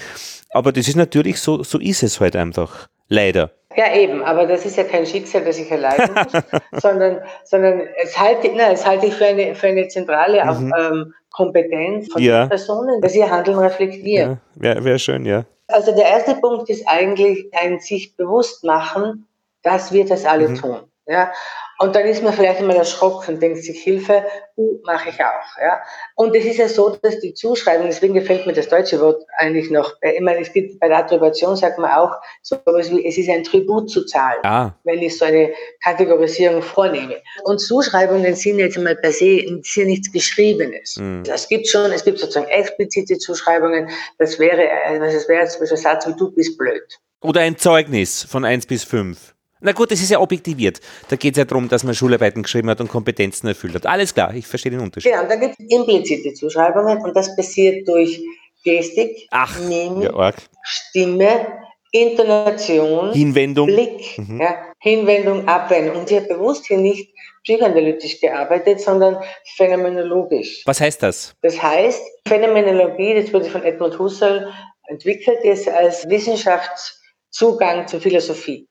Aber 0.50 0.70
das 0.72 0.86
ist 0.86 0.96
natürlich 0.96 1.40
so, 1.40 1.62
so 1.62 1.78
ist 1.78 2.02
es 2.02 2.20
halt 2.20 2.36
einfach. 2.36 2.88
Leider. 3.08 3.52
Ja, 3.76 3.94
eben, 3.94 4.22
aber 4.22 4.46
das 4.46 4.64
ist 4.64 4.76
ja 4.76 4.84
kein 4.84 5.04
Schicksal, 5.04 5.44
das 5.44 5.58
ich 5.58 5.70
erleiden 5.70 6.14
muss, 6.14 6.42
sondern, 6.82 7.20
sondern 7.44 7.82
es 8.02 8.18
halte, 8.18 8.50
na, 8.54 8.72
es 8.72 8.86
halte 8.86 9.06
ich 9.06 9.14
für 9.14 9.26
eine, 9.26 9.54
für 9.54 9.66
eine 9.66 9.86
zentrale 9.88 10.42
mhm. 10.44 10.72
ähm, 10.78 11.14
Kompetenz 11.36 12.10
von 12.10 12.22
ja. 12.22 12.46
Personen, 12.46 13.00
dass 13.02 13.14
ihr 13.14 13.30
Handeln 13.30 13.58
reflektieren. 13.58 14.40
Ja, 14.54 14.62
Wäre 14.62 14.84
wär 14.84 14.98
schön, 14.98 15.26
ja. 15.26 15.44
Also 15.68 15.94
der 15.94 16.06
erste 16.06 16.34
Punkt 16.36 16.70
ist 16.70 16.88
eigentlich 16.88 17.46
ein 17.52 17.78
sich 17.78 18.16
bewusst 18.16 18.64
machen, 18.64 19.28
dass 19.62 19.92
wir 19.92 20.06
das 20.06 20.24
alle 20.24 20.48
mhm. 20.48 20.54
tun. 20.56 20.78
Ja? 21.06 21.30
Und 21.78 21.94
dann 21.94 22.06
ist 22.06 22.22
man 22.22 22.32
vielleicht 22.32 22.60
einmal 22.60 22.76
erschrocken 22.76 23.34
und 23.34 23.42
denkt 23.42 23.62
sich, 23.62 23.82
Hilfe, 23.82 24.24
uh, 24.56 24.78
mache 24.84 25.10
ich 25.10 25.20
auch. 25.20 25.60
Ja? 25.60 25.82
Und 26.14 26.34
es 26.34 26.44
ist 26.44 26.56
ja 26.56 26.68
so, 26.68 26.96
dass 27.02 27.20
die 27.20 27.34
Zuschreibung, 27.34 27.86
deswegen 27.86 28.14
gefällt 28.14 28.46
mir 28.46 28.54
das 28.54 28.68
deutsche 28.68 29.00
Wort 29.00 29.22
eigentlich 29.36 29.70
noch, 29.70 29.94
äh, 30.00 30.12
ich 30.12 30.20
meine, 30.20 30.40
es 30.40 30.52
gibt 30.52 30.80
bei 30.80 30.88
der 30.88 30.98
Attribution, 30.98 31.54
sagt 31.56 31.78
man 31.78 31.90
auch, 31.90 32.12
so 32.42 32.56
etwas 32.56 32.90
wie, 32.90 33.06
es 33.06 33.18
ist 33.18 33.28
ein 33.28 33.44
Tribut 33.44 33.90
zu 33.90 34.06
zahlen, 34.06 34.38
ah. 34.44 34.74
wenn 34.84 35.02
ich 35.02 35.18
so 35.18 35.26
eine 35.26 35.52
Kategorisierung 35.82 36.62
vornehme. 36.62 37.16
Und 37.44 37.58
Zuschreibungen 37.58 38.34
sind 38.34 38.58
jetzt 38.58 38.78
einmal 38.78 38.96
per 38.96 39.12
se, 39.12 39.40
ist 39.40 39.76
ja 39.76 39.84
nichts 39.84 40.10
Geschriebenes. 40.10 40.96
Mhm. 40.96 41.24
Das 41.24 41.48
gibt 41.48 41.68
schon, 41.68 41.92
es 41.92 42.04
gibt 42.04 42.18
sozusagen 42.18 42.48
explizite 42.48 43.18
Zuschreibungen, 43.18 43.90
das 44.18 44.38
wäre, 44.38 44.62
äh, 44.62 44.98
das 44.98 45.28
wäre 45.28 45.46
zum 45.46 45.60
Beispiel 45.60 45.76
ein 45.76 45.82
Satz 45.82 46.06
wie, 46.06 46.14
du 46.14 46.30
bist 46.30 46.56
blöd. 46.56 46.98
Oder 47.20 47.42
ein 47.42 47.58
Zeugnis 47.58 48.22
von 48.22 48.44
1 48.44 48.66
bis 48.66 48.84
5. 48.84 49.35
Na 49.60 49.72
gut, 49.72 49.90
das 49.90 50.00
ist 50.00 50.10
ja 50.10 50.20
objektiviert. 50.20 50.80
Da 51.08 51.16
geht 51.16 51.34
es 51.34 51.38
ja 51.38 51.44
darum, 51.44 51.68
dass 51.68 51.82
man 51.82 51.94
Schularbeiten 51.94 52.42
geschrieben 52.42 52.68
hat 52.68 52.80
und 52.80 52.88
Kompetenzen 52.88 53.48
erfüllt 53.48 53.74
hat. 53.74 53.86
Alles 53.86 54.12
klar, 54.12 54.34
ich 54.34 54.46
verstehe 54.46 54.72
den 54.72 54.80
Unterschied. 54.80 55.12
Genau, 55.12 55.26
da 55.26 55.36
gibt 55.36 55.54
es 55.58 55.66
implizite 55.70 56.34
Zuschreibungen 56.34 56.98
und 56.98 57.16
das 57.16 57.34
passiert 57.34 57.88
durch 57.88 58.20
Gestik, 58.64 59.28
Ach, 59.30 59.58
Mimik, 59.60 60.10
ja, 60.12 60.32
Stimme, 60.64 61.46
Intonation, 61.92 63.12
Hinwendung. 63.12 63.66
Blick, 63.66 64.18
mhm. 64.18 64.40
ja, 64.40 64.56
Hinwendung, 64.80 65.46
Abwendung. 65.48 66.00
Und 66.00 66.10
ich 66.10 66.16
habe 66.16 66.26
bewusst 66.34 66.66
hier 66.66 66.78
nicht 66.78 67.14
psychoanalytisch 67.44 68.20
gearbeitet, 68.20 68.80
sondern 68.80 69.18
phänomenologisch. 69.56 70.62
Was 70.66 70.80
heißt 70.80 71.02
das? 71.02 71.34
Das 71.42 71.62
heißt, 71.62 72.02
Phänomenologie, 72.26 73.14
das 73.14 73.32
wurde 73.32 73.46
von 73.46 73.62
Edmund 73.62 73.98
Husserl 73.98 74.52
entwickelt, 74.88 75.38
ist 75.44 75.68
als 75.68 76.08
Wissenschaftszugang 76.08 77.86
zur 77.86 78.00
Philosophie. 78.00 78.68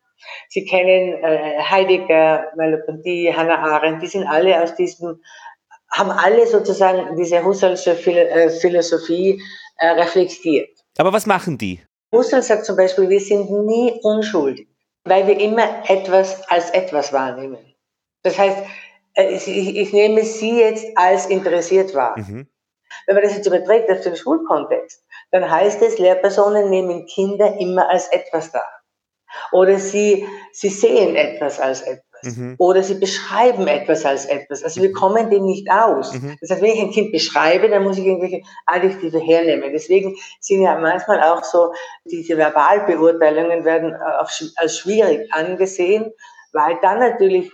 Sie 0.50 0.65
kennen 0.65 1.24
äh, 1.24 1.60
Heidegger, 1.62 2.51
Merleau-Ponty, 2.55 3.34
Hannah 3.36 3.60
Arendt, 3.60 4.01
die 4.01 4.08
sind 4.08 4.25
alle 4.27 4.62
aus 4.62 4.75
diesem, 4.75 5.22
haben 5.91 6.12
alle 6.12 6.46
sozusagen 6.48 7.15
diese 7.15 7.44
Husserlsche 7.44 7.91
äh, 7.91 8.50
Philosophie 8.50 9.41
äh, 9.77 9.88
reflektiert. 9.88 10.70
Aber 10.98 11.13
was 11.13 11.25
machen 11.25 11.58
die? 11.58 11.82
Husserl 12.13 12.41
sagt 12.41 12.65
zum 12.65 12.77
Beispiel, 12.77 13.10
wir 13.10 13.20
sind 13.20 13.50
nie 13.50 14.00
unschuldig, 14.03 14.67
weil 15.03 15.27
wir 15.27 15.39
immer 15.39 15.84
etwas 15.88 16.48
als 16.50 16.70
etwas 16.72 17.12
wahrnehmen. 17.12 17.75
Das 18.24 18.38
heißt, 18.38 18.58
äh, 19.15 19.36
ich, 19.36 19.48
ich 19.48 19.94
nehme 19.94 20.24
Sie 20.24 20.60
jetzt 20.60 20.86
als 20.98 21.25
interessiert 21.27 21.94
wahr. 21.94 22.17
Mhm. 22.17 22.48
Wenn 23.08 23.15
man 23.15 23.24
das 23.24 23.36
jetzt 23.36 23.48
überträgt 23.48 23.89
auf 23.91 24.01
den 24.01 24.15
Schulkontext, 24.15 25.03
dann 25.32 25.50
heißt 25.50 25.82
es, 25.82 25.98
Lehrpersonen 26.00 26.70
nehmen 26.70 27.05
Kinder 27.08 27.58
immer 27.60 27.89
als 27.89 28.08
etwas 28.08 28.51
dar. 28.51 28.70
Oder 29.51 29.80
sie, 29.80 30.27
sie 30.51 30.70
sehen 30.70 31.15
etwas 31.15 31.60
als 31.60 31.82
etwas. 31.82 32.06
Mhm. 32.24 32.56
Oder 32.58 32.82
sie 32.82 32.96
beschreiben 32.96 33.68
etwas 33.68 34.06
als 34.06 34.25
etwas. 34.25 34.63
Also 34.63 34.82
wir 34.82 34.92
kommen 34.92 35.30
dem 35.30 35.46
nicht 35.46 35.70
aus. 35.70 36.13
Mhm. 36.13 36.38
Das 36.42 36.50
heißt, 36.50 36.62
wenn 36.62 36.74
ich 36.74 36.82
ein 36.82 36.92
Kind 36.92 37.12
beschreibe, 37.12 37.70
dann 37.70 37.84
muss 37.84 37.98
ich 37.98 38.06
irgendwelche 38.06 38.42
Adjektive 38.65 39.20
hernehmen. 39.20 39.72
Deswegen 39.72 40.15
sind 40.39 40.62
ja 40.62 40.80
manchmal 40.80 41.22
auch 41.22 41.44
so, 41.44 41.74
diese 42.06 42.38
Verbalbeurteilungen 42.38 43.65
werden 43.65 43.96
als 44.56 44.77
schwierig 44.77 45.32
angesehen, 45.32 46.12
weil 46.54 46.77
dann 46.82 47.00
natürlich 47.00 47.51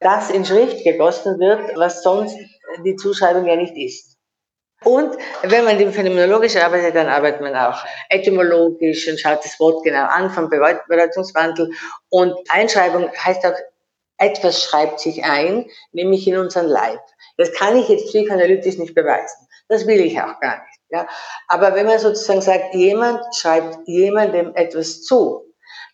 das 0.00 0.30
in 0.30 0.44
Schrift 0.44 0.84
gegossen 0.84 1.38
wird, 1.38 1.76
was 1.76 2.02
sonst 2.02 2.36
die 2.84 2.96
Zuschreibung 2.96 3.46
ja 3.46 3.56
nicht 3.56 3.76
ist. 3.76 4.07
Und 4.84 5.16
wenn 5.42 5.64
man 5.64 5.78
dem 5.78 5.92
phänomenologisch 5.92 6.56
arbeitet, 6.56 6.94
dann 6.94 7.08
arbeitet 7.08 7.40
man 7.40 7.54
auch 7.56 7.84
etymologisch 8.10 9.08
und 9.08 9.18
schaut 9.18 9.44
das 9.44 9.58
Wort 9.58 9.82
genau 9.82 10.06
an 10.06 10.30
vom 10.30 10.48
Bedeutungswandel. 10.48 11.72
Und 12.10 12.34
Einschreibung 12.48 13.10
heißt 13.12 13.44
auch, 13.44 13.56
etwas 14.18 14.62
schreibt 14.62 15.00
sich 15.00 15.24
ein, 15.24 15.66
nämlich 15.92 16.26
in 16.26 16.36
unseren 16.36 16.66
Leib. 16.66 17.00
Das 17.36 17.52
kann 17.52 17.76
ich 17.76 17.88
jetzt 17.88 18.06
psychoanalytisch 18.06 18.78
nicht 18.78 18.94
beweisen. 18.94 19.48
Das 19.68 19.86
will 19.86 20.00
ich 20.00 20.20
auch 20.20 20.40
gar 20.40 20.62
nicht. 20.62 20.80
Ja. 20.90 21.06
Aber 21.48 21.74
wenn 21.74 21.86
man 21.86 21.98
sozusagen 21.98 22.40
sagt, 22.40 22.74
jemand 22.74 23.22
schreibt 23.34 23.78
jemandem 23.86 24.54
etwas 24.54 25.02
zu, 25.02 25.47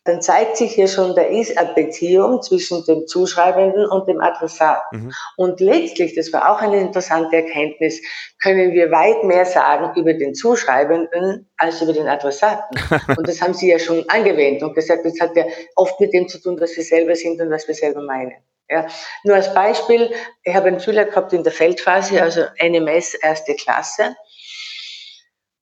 dann 0.05 0.21
zeigt 0.21 0.55
sich 0.55 0.73
hier 0.73 0.87
schon, 0.87 1.15
da 1.15 1.23
ist 1.23 1.57
eine 1.57 1.73
Beziehung 1.73 2.43
zwischen 2.43 2.85
dem 2.85 3.07
Zuschreibenden 3.07 3.87
und 3.87 4.07
dem 4.07 4.21
Adressaten. 4.21 5.05
Mhm. 5.05 5.11
Und 5.35 5.59
letztlich, 5.59 6.13
das 6.13 6.31
war 6.31 6.51
auch 6.51 6.61
eine 6.61 6.79
interessante 6.79 7.35
Erkenntnis, 7.37 8.01
können 8.41 8.71
wir 8.73 8.91
weit 8.91 9.23
mehr 9.23 9.45
sagen 9.45 9.99
über 9.99 10.13
den 10.13 10.35
Zuschreibenden 10.35 11.49
als 11.57 11.81
über 11.81 11.91
den 11.91 12.07
Adressaten. 12.07 12.77
und 13.17 13.27
das 13.27 13.41
haben 13.41 13.55
Sie 13.55 13.71
ja 13.71 13.79
schon 13.79 14.07
angewendet 14.07 14.61
und 14.61 14.75
gesagt, 14.75 15.05
das 15.05 15.19
hat 15.19 15.35
ja 15.35 15.45
oft 15.75 15.99
mit 15.99 16.13
dem 16.13 16.27
zu 16.27 16.39
tun, 16.39 16.61
was 16.61 16.77
wir 16.77 16.83
selber 16.83 17.15
sind 17.15 17.41
und 17.41 17.49
was 17.49 17.67
wir 17.67 17.73
selber 17.73 18.01
meinen. 18.03 18.35
Ja, 18.69 18.85
nur 19.23 19.35
als 19.35 19.53
Beispiel, 19.55 20.11
ich 20.43 20.53
habe 20.53 20.67
einen 20.67 20.79
Schüler 20.79 21.05
gehabt 21.05 21.33
in 21.33 21.43
der 21.43 21.51
Feldphase, 21.51 22.21
also 22.21 22.41
NMS 22.59 23.15
erste 23.15 23.55
Klasse. 23.55 24.15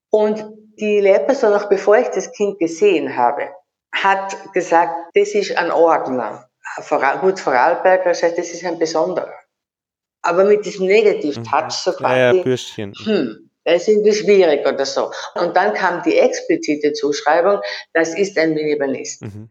Und 0.10 0.46
die 0.80 1.00
Lehrperson, 1.00 1.52
noch 1.52 1.70
bevor 1.70 1.98
ich 1.98 2.08
das 2.10 2.32
Kind 2.34 2.60
gesehen 2.60 3.16
habe, 3.16 3.50
hat 3.94 4.54
gesagt, 4.54 5.12
das 5.16 5.34
ist 5.36 5.56
ein 5.58 5.72
Ordner. 5.72 6.50
Gut, 7.22 7.40
Vorarlberger 7.40 8.10
heißt, 8.10 8.38
das 8.38 8.52
ist 8.52 8.66
ein 8.66 8.80
besonderer. 8.80 9.34
Aber 10.24 10.46
mit 10.46 10.66
diesem 10.66 10.88
Negativ-Touch, 10.88 11.72
so 11.72 11.92
quasi, 11.92 12.20
ja, 12.20 12.34
ja, 12.34 12.44
Bürstchen. 12.44 12.94
hm, 13.04 13.50
das 13.64 13.84
ist 13.84 13.90
irgendwie 13.90 14.14
schwierig 14.14 14.66
oder 14.66 14.86
so. 14.86 15.12
Und 15.36 15.56
dann 15.56 15.74
kam 15.74 16.02
die 16.04 16.18
explizite 16.18 16.94
Zuschreibung, 16.94 17.60
das 17.94 18.18
ist 18.18 18.38
ein 18.38 18.54
Minimalist. 18.54 19.22
Mhm. 19.22 19.50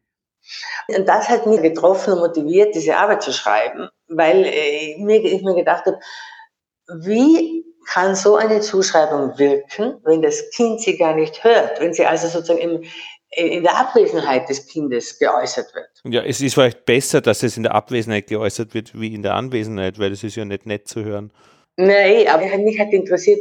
Und 0.88 1.08
das 1.08 1.28
hat 1.28 1.46
mich 1.46 1.62
getroffen 1.62 2.14
und 2.14 2.20
motiviert, 2.20 2.74
diese 2.74 2.96
Arbeit 2.96 3.22
zu 3.22 3.32
schreiben, 3.32 3.88
weil 4.08 4.44
äh, 4.44 4.94
ich 4.94 5.42
mir 5.42 5.54
gedacht 5.54 5.86
habe, 5.86 6.00
wie 6.88 7.64
kann 7.86 8.14
so 8.14 8.36
eine 8.36 8.60
Zuschreibung 8.60 9.38
wirken, 9.38 10.00
wenn 10.04 10.22
das 10.22 10.50
Kind 10.50 10.80
sie 10.80 10.96
gar 10.96 11.14
nicht 11.14 11.42
hört, 11.44 11.80
wenn 11.80 11.92
sie 11.92 12.06
also 12.06 12.28
sozusagen 12.28 12.60
im, 12.60 12.84
in 13.34 13.62
der 13.62 13.76
Abwesenheit 13.78 14.48
des 14.48 14.66
Kindes 14.66 15.18
geäußert 15.18 15.74
wird. 15.74 15.88
Ja, 16.04 16.22
es 16.22 16.40
ist 16.40 16.54
vielleicht 16.54 16.84
besser, 16.84 17.20
dass 17.20 17.42
es 17.42 17.56
in 17.56 17.62
der 17.62 17.74
Abwesenheit 17.74 18.26
geäußert 18.26 18.74
wird, 18.74 18.98
wie 19.00 19.14
in 19.14 19.22
der 19.22 19.34
Anwesenheit, 19.34 19.98
weil 19.98 20.12
es 20.12 20.22
ist 20.22 20.36
ja 20.36 20.44
nicht 20.44 20.66
nett 20.66 20.86
zu 20.86 21.04
hören. 21.04 21.32
Nein, 21.76 22.28
aber 22.28 22.44
mich 22.58 22.78
hat 22.78 22.92
interessiert, 22.92 23.40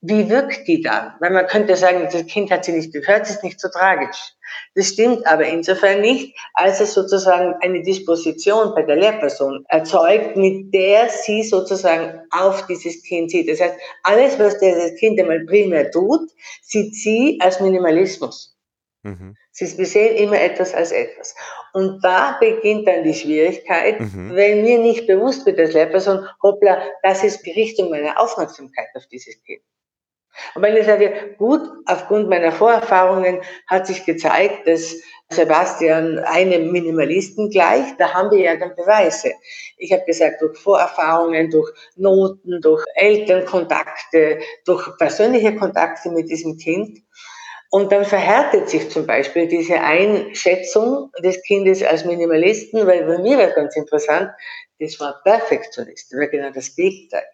wie 0.00 0.28
wirkt 0.28 0.66
die 0.68 0.80
dann? 0.80 1.12
Weil 1.20 1.32
man 1.32 1.46
könnte 1.46 1.76
sagen, 1.76 2.08
das 2.10 2.26
Kind 2.26 2.50
hat 2.50 2.64
sie 2.64 2.72
nicht 2.72 2.92
gehört, 2.92 3.22
das 3.22 3.30
ist 3.30 3.44
nicht 3.44 3.60
so 3.60 3.68
tragisch. 3.68 4.34
Das 4.74 4.88
stimmt 4.88 5.26
aber 5.26 5.44
insofern 5.44 6.00
nicht, 6.00 6.36
als 6.54 6.80
es 6.80 6.94
sozusagen 6.94 7.54
eine 7.60 7.82
Disposition 7.82 8.74
bei 8.74 8.82
der 8.82 8.96
Lehrperson 8.96 9.64
erzeugt, 9.68 10.36
mit 10.36 10.72
der 10.72 11.08
sie 11.08 11.42
sozusagen 11.42 12.20
auf 12.30 12.66
dieses 12.66 13.02
Kind 13.02 13.30
sieht. 13.30 13.48
Das 13.48 13.60
heißt, 13.60 13.74
alles, 14.04 14.38
was 14.38 14.58
das 14.60 14.94
Kind 14.96 15.20
einmal 15.20 15.44
primär 15.46 15.90
tut, 15.90 16.30
sieht 16.62 16.94
sie 16.94 17.38
als 17.40 17.60
Minimalismus. 17.60 18.57
Mhm. 19.02 19.36
Sie, 19.52 19.78
wir 19.78 19.86
sehen 19.86 20.16
immer 20.16 20.40
etwas 20.40 20.74
als 20.74 20.92
etwas. 20.92 21.34
Und 21.72 22.02
da 22.02 22.36
beginnt 22.40 22.86
dann 22.88 23.04
die 23.04 23.14
Schwierigkeit, 23.14 24.00
mhm. 24.00 24.34
wenn 24.34 24.62
mir 24.62 24.78
nicht 24.78 25.06
bewusst 25.06 25.46
wird 25.46 25.58
als 25.58 25.72
Lehrperson, 25.72 26.26
hoppla, 26.42 26.82
das 27.02 27.24
ist 27.24 27.42
die 27.42 27.52
Richtung 27.52 27.90
meiner 27.90 28.20
Aufmerksamkeit 28.20 28.88
auf 28.94 29.06
dieses 29.06 29.42
Kind. 29.44 29.62
Und 30.54 30.62
wenn 30.62 30.76
ich 30.76 30.86
sage, 30.86 31.34
gut, 31.36 31.60
aufgrund 31.86 32.28
meiner 32.28 32.52
Vorerfahrungen 32.52 33.40
hat 33.66 33.86
sich 33.86 34.04
gezeigt, 34.04 34.66
dass 34.66 34.96
Sebastian 35.30 36.18
einem 36.20 36.70
Minimalisten 36.70 37.50
gleicht, 37.50 38.00
da 38.00 38.14
haben 38.14 38.30
wir 38.30 38.38
ja 38.38 38.56
dann 38.56 38.74
Beweise. 38.74 39.32
Ich 39.76 39.92
habe 39.92 40.04
gesagt, 40.04 40.40
durch 40.40 40.56
Vorerfahrungen, 40.58 41.50
durch 41.50 41.70
Noten, 41.96 42.60
durch 42.60 42.84
Elternkontakte, 42.94 44.38
durch 44.64 44.96
persönliche 44.96 45.54
Kontakte 45.56 46.10
mit 46.10 46.30
diesem 46.30 46.56
Kind. 46.56 47.00
Und 47.70 47.92
dann 47.92 48.04
verhärtet 48.04 48.68
sich 48.70 48.88
zum 48.90 49.06
Beispiel 49.06 49.46
diese 49.46 49.80
Einschätzung 49.80 51.10
des 51.22 51.42
Kindes 51.42 51.82
als 51.82 52.04
Minimalisten, 52.04 52.86
weil 52.86 53.04
bei 53.04 53.18
mir 53.18 53.36
war 53.36 53.50
ganz 53.50 53.76
interessant, 53.76 54.30
das 54.80 54.98
war 55.00 55.20
Perfektionist, 55.22 56.10
das 56.10 56.18
war 56.18 56.28
genau 56.28 56.50
das 56.50 56.74
Gegenteil 56.74 57.24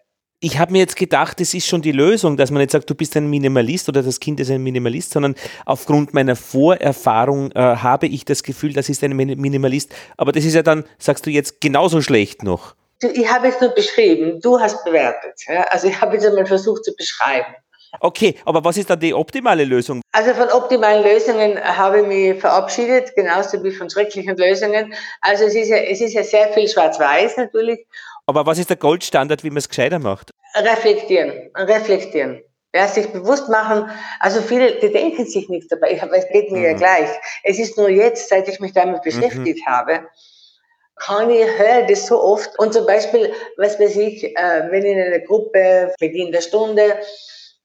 ich 0.45 0.59
habe 0.59 0.73
mir 0.73 0.79
jetzt 0.79 0.95
gedacht, 0.95 1.41
es 1.41 1.55
ist 1.55 1.65
schon 1.65 1.81
die 1.81 1.91
Lösung, 1.91 2.37
dass 2.37 2.51
man 2.51 2.59
nicht 2.59 2.71
sagt, 2.71 2.87
du 2.87 2.93
bist 2.93 3.15
ein 3.17 3.27
Minimalist 3.27 3.89
oder 3.89 4.03
das 4.03 4.19
Kind 4.19 4.39
ist 4.39 4.51
ein 4.51 4.61
Minimalist, 4.61 5.11
sondern 5.11 5.33
aufgrund 5.65 6.13
meiner 6.13 6.35
Vorerfahrung 6.35 7.51
äh, 7.53 7.59
habe 7.59 8.05
ich 8.05 8.25
das 8.25 8.43
Gefühl, 8.43 8.73
das 8.73 8.87
ist 8.89 9.03
ein 9.03 9.15
Minimalist. 9.15 9.93
Aber 10.17 10.31
das 10.31 10.45
ist 10.45 10.53
ja 10.53 10.61
dann, 10.61 10.83
sagst 10.99 11.25
du 11.25 11.31
jetzt, 11.31 11.61
genauso 11.61 11.99
schlecht 12.01 12.43
noch. 12.43 12.75
Ich 13.01 13.27
habe 13.29 13.47
es 13.47 13.59
nur 13.59 13.71
beschrieben, 13.71 14.39
du 14.39 14.59
hast 14.59 14.85
bewertet. 14.85 15.33
Ja? 15.47 15.63
Also 15.63 15.87
ich 15.87 15.99
habe 15.99 16.13
jetzt 16.13 16.25
einmal 16.25 16.45
versucht 16.45 16.85
zu 16.85 16.95
beschreiben. 16.95 17.55
Okay, 17.99 18.35
aber 18.45 18.63
was 18.63 18.77
ist 18.77 18.89
dann 18.89 18.99
die 18.99 19.13
optimale 19.13 19.63
Lösung? 19.63 20.01
Also 20.11 20.33
von 20.33 20.49
optimalen 20.49 21.03
Lösungen 21.03 21.59
habe 21.59 22.01
ich 22.01 22.07
mich 22.07 22.39
verabschiedet, 22.39 23.15
genauso 23.15 23.63
wie 23.63 23.71
von 23.71 23.89
schrecklichen 23.89 24.35
Lösungen. 24.37 24.93
Also 25.21 25.45
es 25.45 25.55
ist 25.55 25.69
ja, 25.69 25.77
es 25.77 26.01
ist 26.01 26.13
ja 26.13 26.23
sehr 26.23 26.49
viel 26.49 26.67
schwarz-weiß 26.67 27.37
natürlich. 27.37 27.85
Aber 28.25 28.45
was 28.45 28.57
ist 28.57 28.69
der 28.69 28.77
Goldstandard, 28.77 29.43
wie 29.43 29.49
man 29.49 29.57
es 29.57 29.69
gescheiter 29.69 29.99
macht? 29.99 30.31
Reflektieren, 30.55 31.51
reflektieren. 31.55 32.41
Ja, 32.73 32.87
sich 32.87 33.07
bewusst 33.07 33.47
machen, 33.47 33.89
also 34.19 34.41
viele, 34.41 34.79
die 34.79 34.91
denken 34.91 35.25
sich 35.25 35.47
nichts 35.47 35.69
dabei, 35.69 35.97
aber 36.01 36.17
es 36.17 36.27
geht 36.27 36.51
mir 36.51 36.59
mhm. 36.59 36.65
ja 36.65 36.73
gleich. 36.73 37.09
Es 37.43 37.57
ist 37.57 37.77
nur 37.77 37.89
jetzt, 37.89 38.29
seit 38.29 38.49
ich 38.49 38.59
mich 38.59 38.73
damit 38.73 38.97
mhm. 38.97 39.03
beschäftigt 39.03 39.65
mhm. 39.65 39.71
habe, 39.71 39.99
kann 40.97 41.29
ich, 41.29 41.45
höre 41.57 41.85
das 41.87 42.07
so 42.07 42.21
oft. 42.21 42.57
Und 42.59 42.73
zum 42.73 42.85
Beispiel, 42.85 43.33
was 43.57 43.79
weiß 43.79 43.97
ich, 43.97 44.23
äh, 44.23 44.71
wenn 44.71 44.83
in 44.83 44.99
einer 44.99 45.19
Gruppe, 45.19 45.93
Beginn 45.99 46.31
der 46.31 46.41
Stunde, 46.41 46.99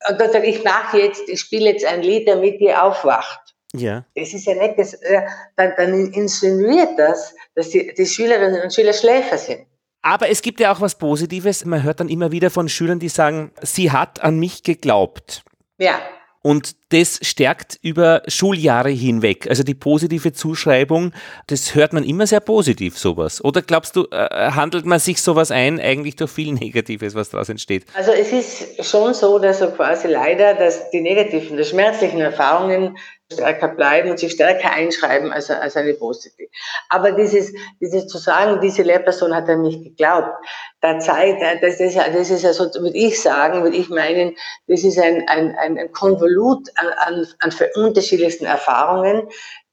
und 0.09 0.21
dann 0.21 0.33
sage 0.33 0.47
ich, 0.47 0.65
mache 0.65 0.99
jetzt, 0.99 1.29
ich 1.29 1.41
spiele 1.41 1.71
jetzt 1.71 1.85
ein 1.85 2.03
Lied, 2.03 2.27
damit 2.29 2.61
ihr 2.61 2.83
aufwacht. 2.83 3.55
Ja. 3.73 4.05
Das 4.17 4.33
ist 4.33 4.47
ja 4.47 4.55
nicht, 4.55 4.79
das, 4.79 4.95
äh, 4.95 5.23
dann, 5.57 5.73
dann 5.77 6.13
insinuiert 6.13 6.99
das, 6.99 7.35
dass 7.55 7.71
die, 7.71 7.93
die 7.95 8.07
Schülerinnen 8.07 8.63
und 8.63 8.75
Schüler 8.75 8.93
Schläfer 8.93 9.39
sind. 9.39 9.67
Aber 10.03 10.29
es 10.29 10.43
gibt 10.43 10.61
ja 10.61 10.73
auch 10.73 10.81
was 10.81 10.97
Positives. 10.97 11.65
Man 11.65 11.83
hört 11.83 12.01
dann 12.01 12.09
immer 12.09 12.33
wieder 12.33 12.51
von 12.51 12.69
Schülern, 12.69 12.99
die 12.99 13.11
sagen, 13.11 13.53
sie 13.61 13.93
hat 13.93 14.23
an 14.23 14.39
mich 14.39 14.63
geglaubt. 14.63 15.43
Ja. 15.79 16.01
Und 16.43 16.75
das 16.91 17.19
stärkt 17.23 17.79
über 17.83 18.23
Schuljahre 18.29 18.91
hinweg. 18.91 19.49
Also 19.49 19.63
die 19.63 19.75
positive 19.75 20.33
Zuschreibung, 20.33 21.13
das 21.47 21.75
hört 21.75 21.93
man 21.93 22.05
immer 22.05 22.27
sehr 22.27 22.41
positiv, 22.41 22.99
sowas. 22.99 23.43
Oder 23.45 23.63
glaubst 23.63 23.97
du, 23.97 24.07
äh, 24.11 24.51
handelt 24.53 24.87
man 24.87 24.99
sich 24.99 25.23
sowas 25.23 25.51
ein, 25.51 25.81
eigentlich 25.81 26.17
durch 26.17 26.31
viel 26.31 26.53
Negatives, 26.61 27.15
was 27.15 27.31
daraus 27.31 27.49
entsteht? 27.49 27.87
Also 27.95 28.13
es 28.13 28.33
ist 28.33 28.85
schon 28.85 29.15
so, 29.15 29.39
dass 29.39 29.61
so 29.61 29.71
quasi 29.71 30.09
leider, 30.09 30.55
dass 30.55 30.91
die 30.91 31.01
negativen, 31.01 31.57
die 31.57 31.65
schmerzlichen 31.65 32.21
Erfahrungen 32.21 32.97
stärker 33.33 33.69
bleiben 33.69 34.11
und 34.11 34.19
sich 34.19 34.33
stärker 34.33 34.73
einschreiben 34.73 35.33
als, 35.33 35.51
als 35.51 35.77
eine 35.77 35.95
positive. 35.95 36.49
Aber 36.89 37.13
dieses, 37.13 37.53
dieses 37.81 38.07
zu 38.09 38.19
sagen, 38.19 38.61
diese 38.61 38.83
Lehrperson 38.83 39.35
hat 39.35 39.49
an 39.49 39.63
mich 39.63 39.83
geglaubt, 39.83 40.33
da 40.81 40.99
zeigt, 40.99 41.43
das 41.63 41.79
ist, 41.79 41.97
das 41.97 42.31
ist 42.31 42.43
ja 42.43 42.53
so, 42.53 42.65
würde 42.65 42.97
ich 42.97 43.21
sagen, 43.21 43.63
würde 43.63 43.77
ich 43.77 43.89
meinen, 43.89 44.37
das 44.67 44.83
ist 44.83 44.99
ein, 44.99 45.29
ein, 45.29 45.57
ein 45.57 45.93
Konvolut 45.93 46.69
an, 46.81 47.27
an, 47.39 47.55
unterschiedlichsten 47.75 48.47
Erfahrungen, 48.47 49.29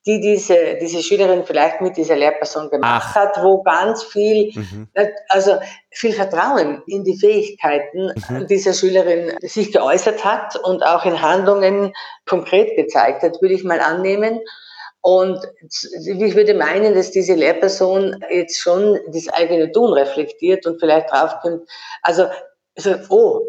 die 0.07 0.21
diese, 0.21 0.77
diese 0.79 1.03
Schülerin 1.03 1.43
vielleicht 1.45 1.81
mit 1.81 1.97
dieser 1.97 2.15
Lehrperson 2.15 2.69
gemacht 2.69 3.09
Ach. 3.09 3.15
hat, 3.15 3.43
wo 3.43 3.61
ganz 3.61 4.03
viel, 4.03 4.51
mhm. 4.55 4.87
also 5.27 5.57
viel 5.91 6.13
Vertrauen 6.13 6.81
in 6.87 7.03
die 7.03 7.17
Fähigkeiten 7.17 8.13
mhm. 8.29 8.47
dieser 8.47 8.73
Schülerin 8.73 9.37
sich 9.41 9.73
geäußert 9.73 10.23
hat 10.23 10.55
und 10.55 10.81
auch 10.83 11.05
in 11.05 11.21
Handlungen 11.21 11.93
konkret 12.25 12.77
gezeigt 12.77 13.21
hat, 13.21 13.41
würde 13.41 13.53
ich 13.53 13.65
mal 13.65 13.81
annehmen. 13.81 14.39
Und 15.01 15.39
ich 15.61 16.35
würde 16.35 16.53
meinen, 16.53 16.95
dass 16.95 17.11
diese 17.11 17.33
Lehrperson 17.33 18.23
jetzt 18.29 18.59
schon 18.59 18.99
das 19.07 19.27
eigene 19.29 19.71
Tun 19.71 19.93
reflektiert 19.93 20.65
und 20.65 20.79
vielleicht 20.79 21.11
draufkommt, 21.11 21.69
also, 22.01 22.27
also 22.75 22.95
oh, 23.09 23.41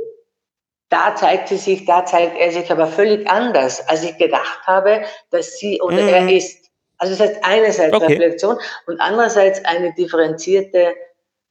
da 0.91 1.15
zeigt 1.15 1.49
sie 1.49 1.57
sich, 1.57 1.85
da 1.85 2.05
zeigt 2.05 2.39
er 2.39 2.51
sich 2.51 2.71
aber 2.71 2.87
völlig 2.87 3.29
anders, 3.29 3.87
als 3.89 4.05
ich 4.05 4.17
gedacht 4.17 4.67
habe, 4.67 5.03
dass 5.31 5.59
sie 5.59 5.81
oder 5.81 6.03
mhm. 6.03 6.09
er 6.09 6.33
ist. 6.33 6.71
Also 6.97 7.15
das 7.15 7.29
heißt 7.29 7.41
einerseits 7.43 7.95
okay. 7.95 8.15
Reflexion 8.15 8.59
und 8.87 9.01
andererseits 9.01 9.65
eine 9.65 9.95
differenzierte 9.95 10.95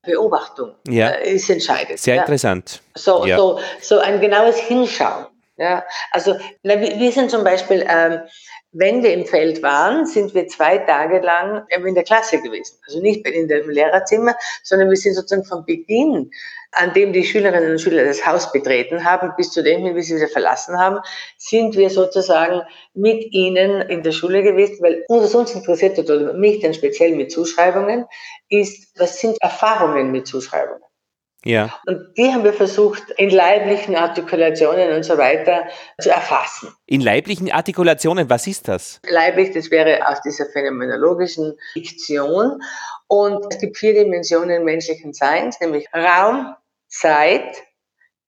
Beobachtung 0.04 0.76
ja. 0.88 1.10
Äh, 1.10 1.34
ist 1.34 1.50
entscheidend. 1.50 2.00
Sehr 2.00 2.15
ja. 2.15 2.21
interessant. 2.21 2.82
So, 2.95 3.26
ja. 3.26 3.38
so, 3.38 3.60
so 3.82 4.00
ein 4.00 4.19
genaues 4.19 4.58
Hinschauen. 4.58 5.28
Ja, 5.58 5.84
also 6.12 6.36
na, 6.62 6.80
wir 6.80 7.12
sind 7.12 7.32
zum 7.32 7.43
Beispiel, 7.43 7.84
ähm, 7.89 8.19
wenn 8.71 9.02
wir 9.02 9.12
im 9.12 9.26
Feld 9.26 9.63
waren, 9.63 10.06
sind 10.06 10.36
wir 10.36 10.47
zwei 10.47 10.78
Tage 10.78 11.19
lang 11.19 11.65
in 11.69 11.95
der 11.95 12.04
Klasse 12.04 12.39
gewesen. 12.39 12.78
Also 12.86 13.02
nicht 13.02 13.26
in 13.28 13.47
dem 13.47 13.67
Lehrerzimmer, 13.67 14.36
sondern 14.63 14.89
wir 14.89 14.97
sind 14.97 15.15
sozusagen 15.15 15.45
von 15.45 15.65
Beginn 15.65 16.30
an 16.71 16.93
dem 16.93 17.13
die 17.13 17.23
Schülerinnen 17.23 17.71
und 17.71 17.80
Schüler 17.80 18.03
das 18.06 18.25
Haus 18.25 18.51
betreten 18.51 19.03
haben, 19.03 19.34
bis 19.38 19.51
zu 19.51 19.63
dem, 19.63 19.95
wie 19.95 20.01
sie 20.01 20.15
wieder 20.15 20.27
verlassen 20.27 20.77
haben, 20.80 20.99
sind 21.38 21.75
wir 21.75 21.89
sozusagen 21.89 22.62
mit 22.93 23.34
ihnen 23.34 23.82
in 23.82 24.03
der 24.03 24.12
Schule 24.12 24.43
gewesen, 24.43 24.77
weil 24.82 25.03
uns, 25.08 25.34
uns 25.34 25.53
interessiert 25.53 25.97
oder 25.97 26.34
mich 26.34 26.60
dann 26.60 26.73
speziell 26.73 27.15
mit 27.15 27.32
Zuschreibungen, 27.32 28.06
ist, 28.49 28.99
was 28.99 29.19
sind 29.19 29.41
Erfahrungen 29.41 30.12
mit 30.12 30.27
Zuschreibungen? 30.27 30.87
Ja. 31.45 31.80
Und 31.86 32.17
die 32.17 32.34
haben 32.34 32.43
wir 32.43 32.54
versucht, 32.54 33.12
in 33.12 33.30
leiblichen 33.30 33.95
Artikulationen 33.95 34.93
und 34.93 35.04
so 35.04 35.17
weiter 35.17 35.67
zu 36.02 36.10
erfassen. 36.10 36.73
In 36.88 37.02
leiblichen 37.02 37.52
Artikulationen, 37.52 38.30
was 38.30 38.47
ist 38.47 38.67
das? 38.67 39.00
Leiblich, 39.08 39.52
das 39.54 39.71
wäre 39.71 40.08
aus 40.08 40.21
dieser 40.21 40.45
phänomenologischen 40.47 41.58
Fiktion. 41.73 42.62
Und 43.08 43.45
es 43.54 43.60
gibt 43.60 43.78
vier 43.78 43.93
Dimensionen 43.93 44.65
menschlichen 44.65 45.13
Seins, 45.13 45.60
nämlich 45.62 45.88
Raum, 45.93 46.56
Zeit, 46.88 47.63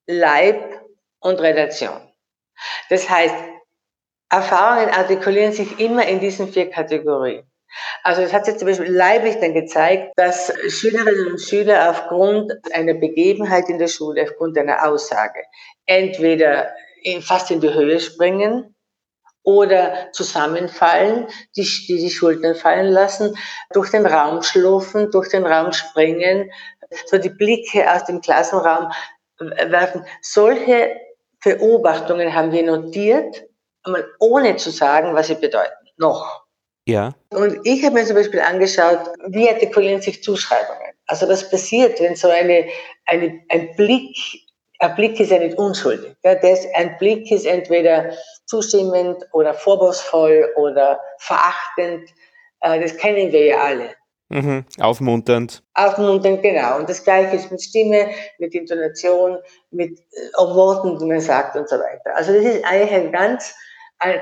Leib 0.06 0.80
und 1.18 1.40
Relation. 1.40 2.00
Das 2.88 3.08
heißt, 3.10 3.34
Erfahrungen 4.30 4.90
artikulieren 4.90 5.52
sich 5.52 5.80
immer 5.80 6.06
in 6.06 6.20
diesen 6.20 6.52
vier 6.52 6.70
Kategorien. 6.70 7.49
Also 8.02 8.22
es 8.22 8.32
hat 8.32 8.46
sich 8.46 8.56
zum 8.56 8.68
Beispiel 8.68 8.90
leiblich 8.90 9.38
dann 9.38 9.54
gezeigt, 9.54 10.12
dass 10.16 10.52
Schülerinnen 10.68 11.32
und 11.32 11.40
Schüler 11.40 11.90
aufgrund 11.90 12.52
einer 12.72 12.94
Begebenheit 12.94 13.68
in 13.68 13.78
der 13.78 13.88
Schule, 13.88 14.22
aufgrund 14.22 14.58
einer 14.58 14.86
Aussage, 14.86 15.42
entweder 15.86 16.70
in, 17.02 17.22
fast 17.22 17.50
in 17.50 17.60
die 17.60 17.72
Höhe 17.72 18.00
springen 18.00 18.74
oder 19.42 20.12
zusammenfallen, 20.12 21.28
die, 21.56 21.62
die 21.62 21.98
die 21.98 22.10
Schultern 22.10 22.54
fallen 22.54 22.88
lassen, 22.88 23.36
durch 23.72 23.90
den 23.90 24.06
Raum 24.06 24.42
schlurfen, 24.42 25.10
durch 25.10 25.28
den 25.28 25.46
Raum 25.46 25.72
springen, 25.72 26.50
so 27.06 27.18
die 27.18 27.30
Blicke 27.30 27.90
aus 27.90 28.04
dem 28.04 28.20
Klassenraum 28.20 28.92
werfen. 29.38 30.04
Solche 30.20 30.96
Beobachtungen 31.42 32.34
haben 32.34 32.52
wir 32.52 32.62
notiert, 32.62 33.44
ohne 34.18 34.56
zu 34.56 34.70
sagen, 34.70 35.14
was 35.14 35.28
sie 35.28 35.36
bedeuten. 35.36 35.72
Noch. 35.96 36.44
Ja. 36.86 37.14
Und 37.30 37.58
ich 37.64 37.84
habe 37.84 37.94
mir 37.94 38.06
zum 38.06 38.16
Beispiel 38.16 38.40
angeschaut, 38.40 39.10
wie 39.28 39.48
artikulieren 39.48 40.00
sich 40.00 40.22
Zuschreibungen. 40.22 40.92
Also 41.06 41.28
was 41.28 41.48
passiert, 41.50 42.00
wenn 42.00 42.16
so 42.16 42.28
eine, 42.28 42.66
eine, 43.06 43.40
ein 43.48 43.74
Blick, 43.76 44.16
ein 44.78 44.94
Blick 44.94 45.18
ist 45.20 45.30
ja 45.30 45.38
nicht 45.38 45.58
unschuldig. 45.58 46.14
Ja, 46.24 46.36
das, 46.36 46.66
ein 46.74 46.96
Blick 46.98 47.30
ist 47.30 47.46
entweder 47.46 48.12
zustimmend 48.46 49.24
oder 49.32 49.54
vorwurfsvoll 49.54 50.52
oder 50.56 51.00
verachtend. 51.18 52.08
Äh, 52.60 52.80
das 52.80 52.96
kennen 52.96 53.32
wir 53.32 53.44
ja 53.44 53.58
alle. 53.58 53.90
Mhm, 54.28 54.64
aufmunternd. 54.78 55.62
Aufmunternd, 55.74 56.40
genau. 56.42 56.78
Und 56.78 56.88
das 56.88 57.02
Gleiche 57.02 57.34
ist 57.34 57.50
mit 57.50 57.60
Stimme, 57.60 58.10
mit 58.38 58.54
Intonation, 58.54 59.38
mit 59.72 59.98
äh, 59.98 60.38
Worten, 60.38 60.98
die 60.98 61.04
man 61.04 61.20
sagt 61.20 61.56
und 61.56 61.68
so 61.68 61.76
weiter. 61.76 62.14
Also 62.14 62.32
das 62.32 62.44
ist 62.44 62.64
eigentlich 62.64 62.92
eine 62.92 63.10
ganz 63.10 63.54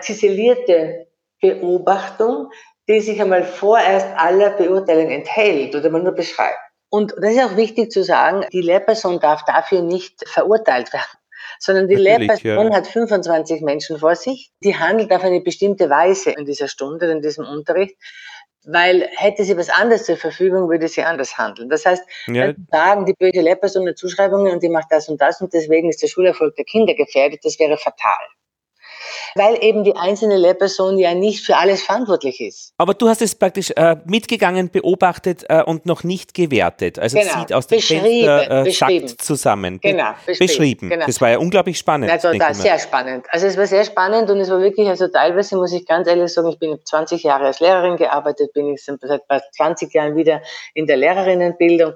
ziselierte 0.01 1.08
Beobachtung, 1.41 2.51
die 2.89 3.01
sich 3.01 3.21
einmal 3.21 3.45
vorerst 3.45 4.07
aller 4.17 4.51
Beurteilung 4.51 5.11
enthält 5.11 5.75
oder 5.75 5.91
man 5.91 6.05
nur 6.05 6.15
beschreibt. 6.15 6.59
Und 6.91 7.13
das 7.21 7.33
ist 7.33 7.45
auch 7.45 7.57
wichtig 7.57 7.91
zu 7.91 8.03
sagen, 8.03 8.47
die 8.53 8.63
Lehrperson 8.63 9.21
darf 9.21 9.45
dafür 9.45 9.83
nicht 9.83 10.27
verurteilt 10.27 10.93
werden 10.93 11.19
sondern 11.59 11.89
die 11.89 11.97
Natürlich, 11.97 12.29
Lehrperson 12.43 12.71
ja. 12.71 12.77
hat 12.77 12.87
25 12.87 13.63
Menschen 13.63 13.99
vor 13.99 14.15
sich, 14.15 14.53
die 14.63 14.77
handelt 14.77 15.13
auf 15.13 15.25
eine 15.25 15.41
bestimmte 15.41 15.91
Weise 15.91 16.31
in 16.31 16.45
dieser 16.45 16.69
Stunde, 16.69 17.11
in 17.11 17.21
diesem 17.21 17.47
Unterricht, 17.47 17.97
weil 18.65 19.09
hätte 19.17 19.45
sie 19.45 19.57
was 19.57 19.71
anderes 19.71 20.05
zur 20.05 20.17
Verfügung, 20.17 20.69
würde 20.69 20.89
sie 20.89 21.03
anders 21.03 21.39
handeln. 21.39 21.69
Das 21.69 21.87
heißt, 21.87 22.05
ja. 22.29 22.53
sagen, 22.71 23.07
die 23.07 23.15
böse 23.15 23.41
Lehrperson 23.41 23.89
hat 23.89 23.99
Zuschreibungen 23.99 24.53
und 24.53 24.63
die 24.63 24.69
macht 24.69 24.89
das 24.91 25.09
und 25.09 25.21
das 25.21 25.41
und 25.41 25.53
deswegen 25.53 25.89
ist 25.89 26.03
der 26.03 26.09
Schulerfolg 26.09 26.55
der 26.57 26.65
Kinder 26.65 26.95
gefährdet, 26.95 27.41
das 27.45 27.59
wäre 27.59 27.77
fatal 27.77 28.27
weil 29.35 29.63
eben 29.63 29.85
die 29.85 29.97
einzelne 29.97 30.37
Lehrperson 30.37 30.99
ja 30.99 31.15
nicht 31.15 31.45
für 31.45 31.57
alles 31.57 31.83
verantwortlich 31.83 32.41
ist. 32.41 32.73
Aber 32.79 32.95
du 32.95 33.09
hast 33.09 33.23
es 33.23 33.35
praktisch 33.35 33.71
äh, 33.77 33.97
mitgegangen, 34.05 34.71
beobachtet 34.71 35.45
äh, 35.49 35.63
und 35.63 35.87
noch 35.87 36.05
nicht 36.05 36.35
gewertet. 36.35 36.99
Also 36.99 37.19
genau. 37.19 37.39
sieht 37.39 37.53
aus 37.53 37.67
dem 37.67 37.81
Fenster 37.81 38.67
äh, 38.67 39.07
zusammen. 39.17 39.81
Genau, 39.81 40.11
beschrieben. 40.27 40.39
beschrieben. 40.39 40.91
Genau. 40.91 41.07
Das 41.07 41.21
war 41.21 41.31
ja 41.31 41.39
unglaublich 41.39 41.79
spannend. 41.79 42.11
Also 42.11 42.33
da, 42.33 42.55
sehr 42.55 42.79
spannend. 42.79 43.27
Also 43.31 43.47
es 43.47 43.57
war 43.57 43.67
sehr 43.67 43.85
spannend 43.85 44.31
und 44.31 44.41
es 44.41 44.51
war 44.51 44.61
wirklich, 44.61 44.89
also 44.89 45.09
teilweise 45.09 45.57
muss 45.57 45.73
ich 45.73 45.87
ganz 45.87 46.09
ehrlich 46.09 46.33
sagen, 46.33 46.49
ich 46.49 46.59
bin 46.59 46.79
20 46.83 47.23
Jahre 47.23 47.47
als 47.47 47.61
Lehrerin 47.61 47.97
gearbeitet, 47.97 48.53
bin 48.53 48.75
ich 48.75 48.85
seit 48.85 49.01
20 49.57 49.93
Jahren 49.93 50.17
wieder 50.17 50.43
in 50.75 50.87
der 50.87 50.97
Lehrerinnenbildung 50.97 51.93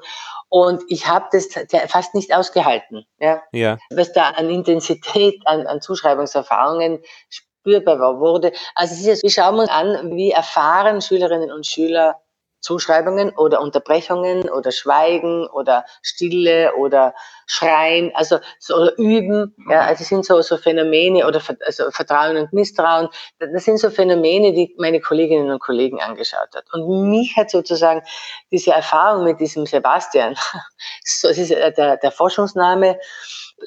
und 0.53 0.83
ich 0.89 1.09
habe 1.09 1.29
das 1.33 1.49
fast 1.89 2.15
nicht 2.15 2.35
ausgehalten, 2.35 3.07
ja? 3.19 3.43
ja. 3.53 3.79
was 3.89 4.13
da 4.13 4.29
an 4.33 4.51
Intensität, 4.51 5.41
an, 5.47 5.67
an 5.67 5.81
Zuschreibungserfahrungen 5.81 6.99
spürbar 7.31 8.21
wurde. 8.21 8.53
Also 8.75 8.93
es 8.93 9.07
ist 9.07 9.23
wir 9.23 9.31
schauen 9.31 9.61
uns 9.61 9.71
an, 9.71 10.15
wie 10.15 10.31
erfahren 10.31 11.01
Schülerinnen 11.01 11.51
und 11.51 11.67
Schüler 11.67 12.21
Zuschreibungen 12.63 13.31
oder 13.37 13.61
Unterbrechungen 13.61 14.49
oder 14.49 14.73
Schweigen 14.73 15.47
oder 15.49 15.85
Stille 16.01 16.75
oder 16.77 17.15
Schreien, 17.47 18.13
also 18.15 18.39
so, 18.59 18.77
oder 18.77 18.99
Üben. 18.99 19.55
Ja, 19.69 19.81
also 19.83 20.01
das 20.01 20.09
sind 20.09 20.25
so, 20.25 20.41
so 20.41 20.57
Phänomene 20.57 21.27
oder 21.27 21.43
also 21.67 21.91
Vertrauen 21.91 22.37
und 22.37 22.53
Misstrauen. 22.53 23.09
Das 23.39 23.65
sind 23.65 23.79
so 23.79 23.91
Phänomene, 23.91 24.53
die 24.53 24.75
meine 24.79 25.01
Kolleginnen 25.01 25.51
und 25.51 25.61
Kollegen 25.61 26.01
angeschaut 26.01 26.55
hat. 26.55 26.65
Und 26.73 27.11
mich 27.11 27.37
hat 27.37 27.51
sozusagen 27.51 28.03
diese 28.51 28.71
Erfahrung 28.71 29.25
mit 29.25 29.41
diesem 29.41 29.67
Sebastian, 29.67 30.37
so, 31.05 31.29
das 31.29 31.39
ist 31.39 31.51
der, 31.51 31.97
der 31.97 32.13
Forschungsname, 32.13 32.99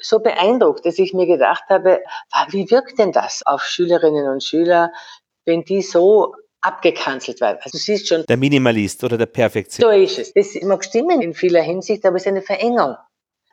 so 0.00 0.20
beeindruckt, 0.20 0.84
dass 0.84 0.98
ich 0.98 1.14
mir 1.14 1.26
gedacht 1.26 1.64
habe, 1.68 2.00
wie 2.48 2.70
wirkt 2.70 2.98
denn 2.98 3.12
das 3.12 3.42
auf 3.46 3.62
Schülerinnen 3.62 4.28
und 4.28 4.42
Schüler, 4.42 4.92
wenn 5.44 5.62
die 5.62 5.82
so 5.82 6.34
abgekanzelt 6.66 7.40
werden. 7.40 7.58
Also 7.62 7.78
du 7.78 7.82
siehst 7.82 8.08
schon. 8.08 8.24
Der 8.26 8.36
Minimalist 8.36 9.02
oder 9.04 9.16
der 9.16 9.26
Perfektionist. 9.26 10.14
So 10.14 10.20
ist 10.20 10.34
es. 10.36 10.54
Das 10.54 10.62
mag 10.64 10.84
stimmen 10.84 11.22
in 11.22 11.34
vieler 11.34 11.62
Hinsicht, 11.62 12.04
aber 12.04 12.16
es 12.16 12.22
ist 12.22 12.28
eine 12.28 12.42
Verengung. 12.42 12.96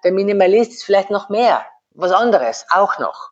Der 0.03 0.11
Minimalist 0.11 0.71
ist 0.71 0.83
vielleicht 0.83 1.09
noch 1.09 1.29
mehr, 1.29 1.65
was 1.91 2.11
anderes, 2.11 2.65
auch 2.71 2.99
noch. 2.99 3.29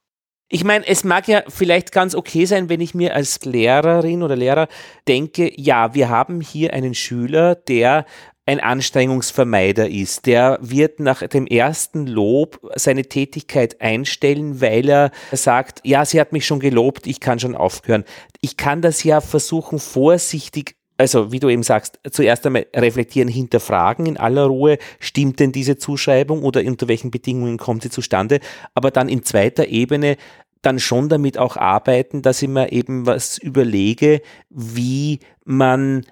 Ich 0.53 0.63
meine, 0.65 0.85
es 0.85 1.03
mag 1.03 1.27
ja 1.27 1.43
vielleicht 1.47 1.93
ganz 1.93 2.13
okay 2.13 2.45
sein, 2.45 2.67
wenn 2.67 2.81
ich 2.81 2.93
mir 2.93 3.15
als 3.15 3.43
Lehrerin 3.45 4.21
oder 4.21 4.35
Lehrer 4.35 4.67
denke, 5.07 5.49
ja, 5.55 5.93
wir 5.93 6.09
haben 6.09 6.41
hier 6.41 6.73
einen 6.73 6.93
Schüler, 6.93 7.55
der 7.55 8.05
ein 8.45 8.60
Anstrengungsvermeider 8.60 9.89
ist. 9.89 10.25
Der 10.25 10.58
wird 10.62 10.99
nach 10.99 11.25
dem 11.27 11.47
ersten 11.47 12.08
Lob 12.08 12.60
seine 12.75 13.04
Tätigkeit 13.04 13.80
einstellen, 13.82 14.62
weil 14.62 14.89
er 14.89 15.12
sagt, 15.32 15.82
ja, 15.84 16.06
sie 16.06 16.19
hat 16.19 16.34
mich 16.34 16.45
schon 16.45 16.60
gelobt, 16.60 17.08
ich 17.08 17.19
kann 17.19 17.39
schon 17.39 17.56
aufhören. 17.56 18.04
Ich 18.41 18.58
kann 18.58 18.82
das 18.82 19.04
ja 19.04 19.21
versuchen, 19.21 19.80
vorsichtig 19.80 20.75
also 20.97 21.32
wie 21.32 21.39
du 21.39 21.49
eben 21.49 21.63
sagst, 21.63 21.99
zuerst 22.12 22.45
einmal 22.45 22.67
reflektieren, 22.75 23.27
hinterfragen 23.27 24.06
in 24.06 24.17
aller 24.17 24.43
Ruhe, 24.43 24.77
stimmt 24.99 25.39
denn 25.39 25.51
diese 25.51 25.75
Zuschreibung 25.75 26.43
oder 26.43 26.62
unter 26.63 26.88
welchen 26.88 27.10
Bedingungen 27.10 27.58
kommt 27.58 27.82
sie 27.82 27.89
zustande, 27.89 28.39
aber 28.75 28.91
dann 28.91 29.10
in 29.10 29.23
zweiter 29.23 29.67
Ebene 29.67 30.15
dann 30.62 30.77
schon 30.77 31.10
damit 31.10 31.39
auch 31.39 31.58
arbeiten, 31.58 32.21
dass 32.21 32.43
ich 32.43 32.49
mir 32.49 32.71
eben 32.71 33.08
was 33.08 33.39
überlege, 33.39 34.21
wie 34.51 35.21
man, 35.43 36.06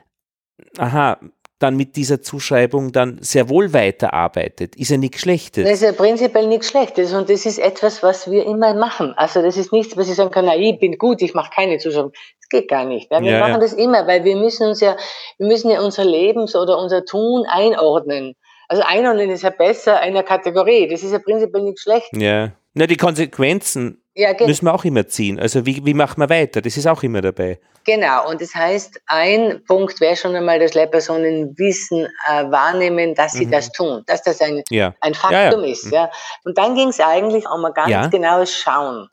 aha, 0.79 1.19
dann 1.59 1.75
mit 1.75 1.95
dieser 1.97 2.21
Zuschreibung 2.21 2.91
dann 2.91 3.17
sehr 3.21 3.49
wohl 3.49 3.73
weiterarbeitet, 3.73 4.75
ist 4.77 4.89
ja 4.89 4.97
nichts 4.97 5.19
Schlechtes. 5.21 5.63
Das 5.63 5.73
ist 5.73 5.83
ja 5.83 5.91
prinzipiell 5.91 6.47
nichts 6.47 6.69
Schlechtes 6.69 7.13
und 7.13 7.29
das 7.29 7.45
ist 7.45 7.59
etwas, 7.59 8.01
was 8.01 8.31
wir 8.31 8.45
immer 8.45 8.73
machen. 8.73 9.13
Also 9.17 9.41
das 9.41 9.57
ist 9.57 9.73
nichts, 9.73 9.95
was 9.97 10.09
ich 10.09 10.15
sagen 10.15 10.31
kann, 10.31 10.45
na, 10.45 10.55
ich 10.55 10.79
bin 10.79 10.97
gut, 10.97 11.21
ich 11.21 11.33
mache 11.33 11.51
keine 11.53 11.77
Zuschreibung. 11.77 12.13
Das 12.39 12.49
geht 12.49 12.69
gar 12.69 12.85
nicht. 12.85 13.11
Ja? 13.11 13.21
Wir 13.21 13.33
ja, 13.33 13.39
machen 13.39 13.53
ja. 13.53 13.59
das 13.59 13.73
immer, 13.73 14.07
weil 14.07 14.23
wir 14.23 14.37
müssen 14.37 14.67
uns 14.67 14.79
ja, 14.79 14.95
wir 15.37 15.47
müssen 15.47 15.69
ja 15.69 15.81
unser 15.81 16.05
Lebens- 16.05 16.55
oder 16.55 16.77
unser 16.77 17.03
Tun 17.03 17.45
einordnen. 17.47 18.35
Also 18.69 18.83
einordnen 18.85 19.29
ist 19.29 19.43
ja 19.43 19.49
besser 19.49 19.99
einer 19.99 20.23
Kategorie. 20.23 20.87
Das 20.87 21.03
ist 21.03 21.11
ja 21.11 21.19
prinzipiell 21.19 21.63
nichts 21.63 21.81
Schlechtes. 21.81 22.21
Ja. 22.21 22.51
Na, 22.73 22.87
die 22.87 22.97
Konsequenzen 22.97 24.01
ja, 24.19 24.33
müssen 24.45 24.65
wir 24.65 24.73
auch 24.73 24.83
immer 24.83 25.07
ziehen. 25.07 25.39
Also 25.39 25.65
wie, 25.65 25.85
wie 25.85 25.93
machen 25.93 26.19
wir 26.19 26.29
weiter? 26.29 26.61
Das 26.61 26.75
ist 26.75 26.87
auch 26.87 27.03
immer 27.03 27.21
dabei. 27.21 27.59
Genau, 27.85 28.29
und 28.29 28.41
das 28.41 28.53
heißt, 28.53 28.99
ein 29.07 29.63
Punkt 29.65 30.01
wäre 30.01 30.17
schon 30.17 30.35
einmal, 30.35 30.59
dass 30.59 30.73
Lehrpersonen 30.73 31.57
wissen, 31.57 32.05
äh, 32.27 32.43
wahrnehmen, 32.51 33.15
dass 33.15 33.31
sie 33.31 33.45
mhm. 33.45 33.51
das 33.51 33.71
tun, 33.71 34.03
dass 34.07 34.21
das 34.21 34.41
ein, 34.41 34.61
ja. 34.69 34.93
ein 34.99 35.13
Faktum 35.13 35.63
ja, 35.63 35.71
ist. 35.71 35.85
Mhm. 35.85 35.93
Ja. 35.93 36.11
Und 36.43 36.57
dann 36.57 36.75
ging 36.75 36.89
es 36.89 36.99
eigentlich 36.99 37.47
um 37.49 37.63
ein 37.63 37.73
ganz 37.73 38.11
genaues 38.11 38.53
Schauen. 38.53 39.07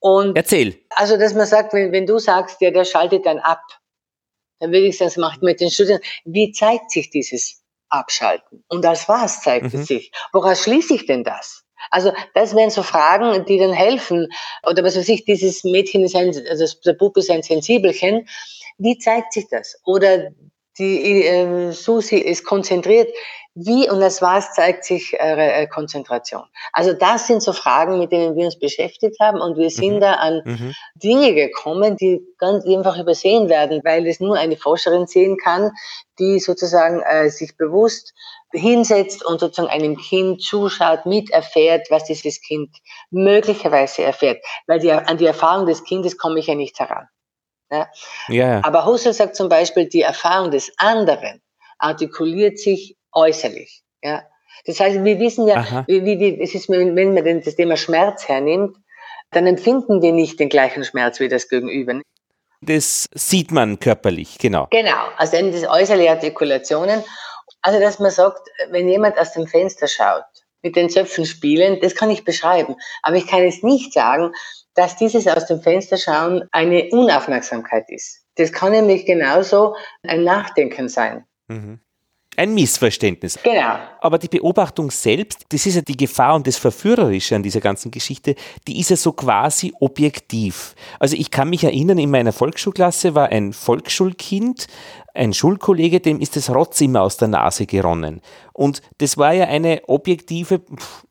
Und 0.00 0.36
Erzähl. 0.36 0.76
Also, 0.90 1.16
dass 1.16 1.34
man 1.34 1.46
sagt, 1.46 1.72
wenn, 1.72 1.92
wenn 1.92 2.06
du 2.06 2.18
sagst, 2.18 2.60
ja, 2.60 2.72
der 2.72 2.84
schaltet 2.84 3.24
dann 3.24 3.38
ab, 3.38 3.62
dann 4.58 4.72
würde 4.72 4.88
ich 4.88 4.98
sagen, 4.98 5.10
das 5.10 5.16
macht 5.16 5.42
mit 5.42 5.60
den 5.60 5.70
Studien. 5.70 6.00
Wie 6.24 6.50
zeigt 6.50 6.90
sich 6.90 7.10
dieses 7.10 7.62
Abschalten? 7.88 8.64
Und 8.68 8.84
als 8.84 9.08
was 9.08 9.42
zeigt 9.42 9.72
mhm. 9.72 9.80
es 9.80 9.86
sich? 9.86 10.10
Woraus 10.32 10.64
schließe 10.64 10.94
ich 10.94 11.06
denn 11.06 11.22
das? 11.22 11.65
Also 11.90 12.12
das 12.34 12.54
wären 12.54 12.70
so 12.70 12.82
Fragen, 12.82 13.44
die 13.44 13.58
dann 13.58 13.72
helfen. 13.72 14.28
Oder 14.64 14.82
was 14.84 14.96
weiß 14.96 15.08
ich, 15.08 15.24
dieses 15.24 15.64
Mädchen 15.64 16.04
ist 16.04 16.16
ein, 16.16 16.34
also 16.48 16.66
der 16.84 16.94
Bub 16.94 17.16
ist 17.16 17.30
ein 17.30 17.42
Sensibelchen. 17.42 18.28
Wie 18.78 18.98
zeigt 18.98 19.32
sich 19.32 19.46
das? 19.50 19.80
Oder 19.84 20.30
die 20.78 21.24
äh, 21.24 21.72
Susi 21.72 22.16
ist 22.16 22.44
konzentriert. 22.44 23.08
Wie 23.58 23.88
und 23.88 24.02
als 24.02 24.20
was 24.20 24.52
zeigt 24.52 24.84
sich 24.84 25.14
äh, 25.14 25.62
äh, 25.62 25.66
Konzentration? 25.66 26.44
Also 26.74 26.92
das 26.92 27.26
sind 27.26 27.42
so 27.42 27.54
Fragen, 27.54 27.98
mit 27.98 28.12
denen 28.12 28.36
wir 28.36 28.44
uns 28.44 28.58
beschäftigt 28.58 29.18
haben 29.18 29.40
und 29.40 29.56
wir 29.56 29.70
sind 29.70 29.94
mhm. 29.94 30.00
da 30.00 30.12
an 30.12 30.42
mhm. 30.44 30.74
Dinge 30.94 31.34
gekommen, 31.34 31.96
die 31.96 32.20
ganz 32.36 32.66
einfach 32.66 32.98
übersehen 32.98 33.48
werden, 33.48 33.80
weil 33.82 34.06
es 34.06 34.20
nur 34.20 34.36
eine 34.36 34.58
Forscherin 34.58 35.06
sehen 35.06 35.38
kann, 35.38 35.72
die 36.18 36.38
sozusagen 36.38 37.00
äh, 37.00 37.30
sich 37.30 37.56
bewusst 37.56 38.12
hinsetzt 38.52 39.24
und 39.24 39.40
sozusagen 39.40 39.70
einem 39.70 39.96
Kind 39.96 40.42
zuschaut, 40.42 41.06
miterfährt, 41.06 41.90
was 41.90 42.04
dieses 42.04 42.42
Kind 42.42 42.76
möglicherweise 43.10 44.02
erfährt. 44.02 44.44
Weil 44.66 44.80
die, 44.80 44.92
an 44.92 45.16
die 45.16 45.26
Erfahrung 45.26 45.64
des 45.64 45.82
Kindes 45.82 46.18
komme 46.18 46.40
ich 46.40 46.48
ja 46.48 46.54
nicht 46.54 46.78
heran. 46.78 47.08
Ja? 47.70 47.88
Yeah. 48.28 48.60
Aber 48.64 48.84
Husserl 48.84 49.14
sagt 49.14 49.34
zum 49.34 49.48
Beispiel, 49.48 49.88
die 49.88 50.02
Erfahrung 50.02 50.50
des 50.50 50.70
anderen 50.76 51.40
artikuliert 51.78 52.58
sich 52.58 52.95
äußerlich. 53.16 53.82
Ja? 54.02 54.22
Das 54.64 54.80
heißt, 54.80 55.02
wir 55.02 55.18
wissen 55.18 55.46
ja, 55.48 55.84
wie, 55.86 56.04
wie, 56.04 56.40
es 56.40 56.54
ist, 56.54 56.68
wenn 56.68 56.94
man 56.94 57.42
das 57.42 57.56
Thema 57.56 57.76
Schmerz 57.76 58.28
hernimmt, 58.28 58.76
dann 59.30 59.46
empfinden 59.46 60.02
wir 60.02 60.12
nicht 60.12 60.38
den 60.38 60.48
gleichen 60.48 60.84
Schmerz 60.84 61.18
wie 61.20 61.28
das 61.28 61.48
Gegenüber. 61.48 62.00
Das 62.60 63.06
sieht 63.14 63.50
man 63.52 63.78
körperlich, 63.78 64.38
genau. 64.38 64.66
Genau, 64.70 65.08
also 65.16 65.36
das 65.50 65.68
äußerliche 65.68 66.10
Artikulationen. 66.10 67.02
Also, 67.62 67.80
dass 67.80 67.98
man 67.98 68.10
sagt, 68.10 68.48
wenn 68.70 68.88
jemand 68.88 69.18
aus 69.18 69.32
dem 69.32 69.46
Fenster 69.46 69.88
schaut, 69.88 70.24
mit 70.62 70.76
den 70.76 70.88
Zöpfen 70.88 71.26
spielen, 71.26 71.78
das 71.80 71.94
kann 71.94 72.10
ich 72.10 72.24
beschreiben. 72.24 72.76
Aber 73.02 73.16
ich 73.16 73.26
kann 73.26 73.42
jetzt 73.42 73.62
nicht 73.62 73.92
sagen, 73.92 74.32
dass 74.74 74.96
dieses 74.96 75.26
aus 75.26 75.46
dem 75.46 75.60
Fenster 75.60 75.96
schauen 75.96 76.48
eine 76.52 76.88
Unaufmerksamkeit 76.90 77.84
ist. 77.88 78.24
Das 78.36 78.52
kann 78.52 78.72
nämlich 78.72 79.06
genauso 79.06 79.76
ein 80.02 80.24
Nachdenken 80.24 80.88
sein. 80.88 81.24
Mhm. 81.48 81.80
Ein 82.36 82.54
Missverständnis. 82.54 83.38
Genau. 83.42 83.78
Aber 84.00 84.18
die 84.18 84.28
Beobachtung 84.28 84.90
selbst, 84.90 85.46
das 85.48 85.64
ist 85.64 85.76
ja 85.76 85.80
die 85.80 85.96
Gefahr 85.96 86.34
und 86.34 86.46
das 86.46 86.58
Verführerische 86.58 87.34
an 87.34 87.42
dieser 87.42 87.60
ganzen 87.60 87.90
Geschichte, 87.90 88.34
die 88.68 88.78
ist 88.78 88.90
ja 88.90 88.96
so 88.96 89.12
quasi 89.12 89.72
objektiv. 89.80 90.74
Also 91.00 91.16
ich 91.16 91.30
kann 91.30 91.48
mich 91.48 91.64
erinnern, 91.64 91.98
in 91.98 92.10
meiner 92.10 92.32
Volksschulklasse 92.32 93.14
war 93.14 93.30
ein 93.30 93.52
Volksschulkind, 93.52 94.66
ein 95.14 95.32
Schulkollege, 95.32 96.00
dem 96.00 96.20
ist 96.20 96.36
das 96.36 96.50
Rotz 96.50 96.80
immer 96.82 97.02
aus 97.02 97.16
der 97.16 97.28
Nase 97.28 97.64
geronnen. 97.64 98.20
Und 98.52 98.82
das 98.98 99.16
war 99.16 99.32
ja 99.32 99.46
eine 99.46 99.82
objektive, 99.86 100.60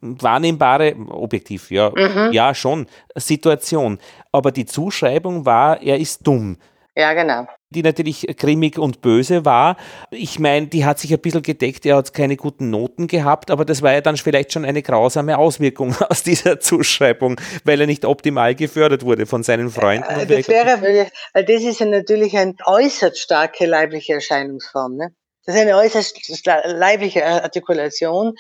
wahrnehmbare, 0.02 0.96
objektiv, 1.10 1.72
ja, 1.72 1.90
mhm. 1.90 2.32
ja 2.32 2.54
schon, 2.54 2.86
Situation. 3.16 3.98
Aber 4.32 4.52
die 4.52 4.66
Zuschreibung 4.66 5.46
war, 5.46 5.82
er 5.82 5.98
ist 5.98 6.26
dumm. 6.26 6.58
Ja, 6.96 7.14
genau. 7.14 7.48
Die 7.72 7.82
natürlich 7.82 8.28
grimmig 8.38 8.78
und 8.78 9.02
böse 9.02 9.44
war. 9.44 9.76
Ich 10.12 10.40
meine, 10.40 10.68
die 10.68 10.86
hat 10.86 11.00
sich 11.00 11.12
ein 11.12 11.20
bisschen 11.20 11.42
gedeckt, 11.42 11.86
er 11.86 11.98
hat 11.98 12.14
keine 12.14 12.38
guten 12.38 12.70
Noten 12.70 13.08
gehabt, 13.08 13.50
aber 13.50 13.66
das 13.66 13.82
war 13.82 13.92
ja 13.92 14.02
dann 14.02 14.18
vielleicht 14.18 14.54
schon 14.54 14.66
eine 14.66 14.82
grausame 14.82 15.38
Auswirkung 15.38 15.96
aus 16.10 16.24
dieser 16.24 16.60
Zuschreibung, 16.60 17.40
weil 17.64 17.82
er 17.82 17.88
nicht 17.88 18.06
optimal 18.06 18.56
gefördert 18.56 19.04
wurde 19.04 19.26
von 19.26 19.44
seinen 19.44 19.70
Freunden. 19.70 20.08
Äh, 20.08 20.28
das 20.28 20.48
wäre, 20.48 20.82
weil 20.82 21.10
das 21.34 21.64
ist 21.64 21.80
ja 21.80 21.88
natürlich 21.88 22.38
eine 22.38 22.54
äußerst 22.66 23.18
starke 23.18 23.66
leibliche 23.66 24.14
Erscheinungsform. 24.14 24.96
Ne? 24.96 25.10
Das 25.46 25.56
ist 25.56 25.62
eine 25.62 25.78
äußerst 25.78 26.20
leibliche 26.66 27.26
Artikulation, 27.26 28.34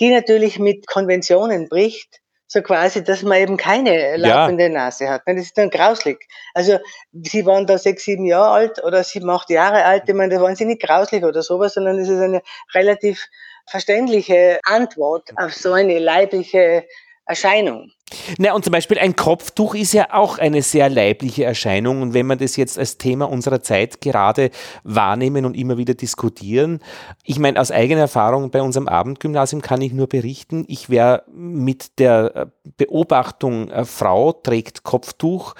die 0.00 0.10
natürlich 0.10 0.58
mit 0.58 0.86
Konventionen 0.86 1.68
bricht, 1.68 2.20
so 2.48 2.62
quasi, 2.62 3.02
dass 3.02 3.22
man 3.22 3.38
eben 3.38 3.56
keine 3.56 4.16
laufende 4.16 4.64
ja. 4.64 4.68
Nase 4.70 5.08
hat. 5.08 5.22
Das 5.26 5.36
ist 5.36 5.58
dann 5.58 5.70
grauslig. 5.70 6.28
Also 6.54 6.78
sie 7.12 7.44
waren 7.44 7.66
da 7.66 7.76
sechs, 7.76 8.04
sieben 8.04 8.24
Jahre 8.24 8.50
alt 8.50 8.84
oder 8.84 9.02
sieben, 9.02 9.28
acht 9.30 9.50
Jahre 9.50 9.84
alt, 9.84 10.04
ich 10.06 10.14
meine, 10.14 10.34
da 10.34 10.40
waren 10.40 10.56
sie 10.56 10.64
nicht 10.64 10.82
grauslig 10.82 11.24
oder 11.24 11.42
sowas, 11.42 11.74
sondern 11.74 11.98
es 11.98 12.08
ist 12.08 12.20
eine 12.20 12.42
relativ 12.74 13.26
verständliche 13.68 14.60
Antwort 14.64 15.30
auf 15.36 15.52
so 15.52 15.72
eine 15.72 15.98
leibliche 15.98 16.86
Erscheinung. 17.26 17.90
Na, 18.38 18.54
und 18.54 18.64
zum 18.64 18.70
Beispiel 18.70 19.00
ein 19.00 19.16
Kopftuch 19.16 19.74
ist 19.74 19.92
ja 19.92 20.08
auch 20.12 20.38
eine 20.38 20.62
sehr 20.62 20.88
leibliche 20.88 21.42
Erscheinung. 21.44 22.02
Und 22.02 22.14
wenn 22.14 22.26
man 22.26 22.38
das 22.38 22.56
jetzt 22.56 22.78
als 22.78 22.98
Thema 22.98 23.28
unserer 23.28 23.62
Zeit 23.62 24.00
gerade 24.00 24.50
wahrnehmen 24.84 25.44
und 25.44 25.56
immer 25.56 25.76
wieder 25.76 25.94
diskutieren, 25.94 26.78
ich 27.24 27.40
meine, 27.40 27.60
aus 27.60 27.72
eigener 27.72 28.02
Erfahrung 28.02 28.50
bei 28.50 28.62
unserem 28.62 28.86
Abendgymnasium 28.86 29.60
kann 29.60 29.82
ich 29.82 29.92
nur 29.92 30.06
berichten, 30.06 30.64
ich 30.68 30.88
wäre 30.88 31.24
mit 31.34 31.98
der 31.98 32.52
Beobachtung, 32.76 33.70
äh, 33.70 33.84
Frau 33.84 34.32
trägt 34.32 34.84
Kopftuch, 34.84 35.54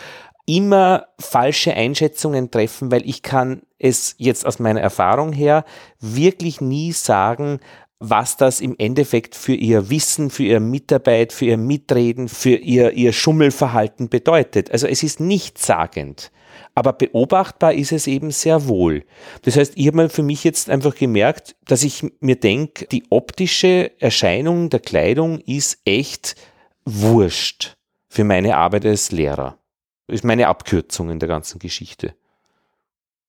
immer 0.46 1.08
falsche 1.18 1.74
Einschätzungen 1.74 2.52
treffen, 2.52 2.92
weil 2.92 3.04
ich 3.08 3.22
kann 3.22 3.62
es 3.80 4.14
jetzt 4.18 4.46
aus 4.46 4.60
meiner 4.60 4.80
Erfahrung 4.80 5.32
her 5.32 5.64
wirklich 5.98 6.60
nie 6.60 6.92
sagen, 6.92 7.58
was 7.98 8.36
das 8.36 8.60
im 8.60 8.74
Endeffekt 8.78 9.34
für 9.34 9.54
ihr 9.54 9.88
Wissen, 9.88 10.30
für 10.30 10.44
ihre 10.44 10.60
Mitarbeit, 10.60 11.32
für 11.32 11.46
ihr 11.46 11.56
Mitreden, 11.56 12.28
für 12.28 12.56
ihr, 12.56 12.92
ihr 12.92 13.12
Schummelverhalten 13.12 14.08
bedeutet. 14.08 14.70
Also 14.70 14.86
es 14.86 15.02
ist 15.02 15.20
nichtssagend. 15.20 16.30
Aber 16.74 16.92
beobachtbar 16.92 17.72
ist 17.72 17.92
es 17.92 18.06
eben 18.06 18.30
sehr 18.30 18.68
wohl. 18.68 19.04
Das 19.42 19.56
heißt, 19.56 19.72
ich 19.76 19.86
habe 19.86 20.10
für 20.10 20.22
mich 20.22 20.44
jetzt 20.44 20.68
einfach 20.68 20.94
gemerkt, 20.94 21.56
dass 21.64 21.82
ich 21.82 22.04
mir 22.20 22.36
denke, 22.36 22.86
die 22.86 23.04
optische 23.08 23.92
Erscheinung 23.98 24.68
der 24.68 24.80
Kleidung 24.80 25.40
ist 25.40 25.80
echt 25.86 26.36
wurscht 26.84 27.76
für 28.08 28.24
meine 28.24 28.56
Arbeit 28.56 28.84
als 28.84 29.10
Lehrer. 29.10 29.58
Das 30.06 30.16
ist 30.16 30.24
meine 30.24 30.48
Abkürzung 30.48 31.10
in 31.10 31.18
der 31.18 31.28
ganzen 31.28 31.58
Geschichte. 31.58 32.14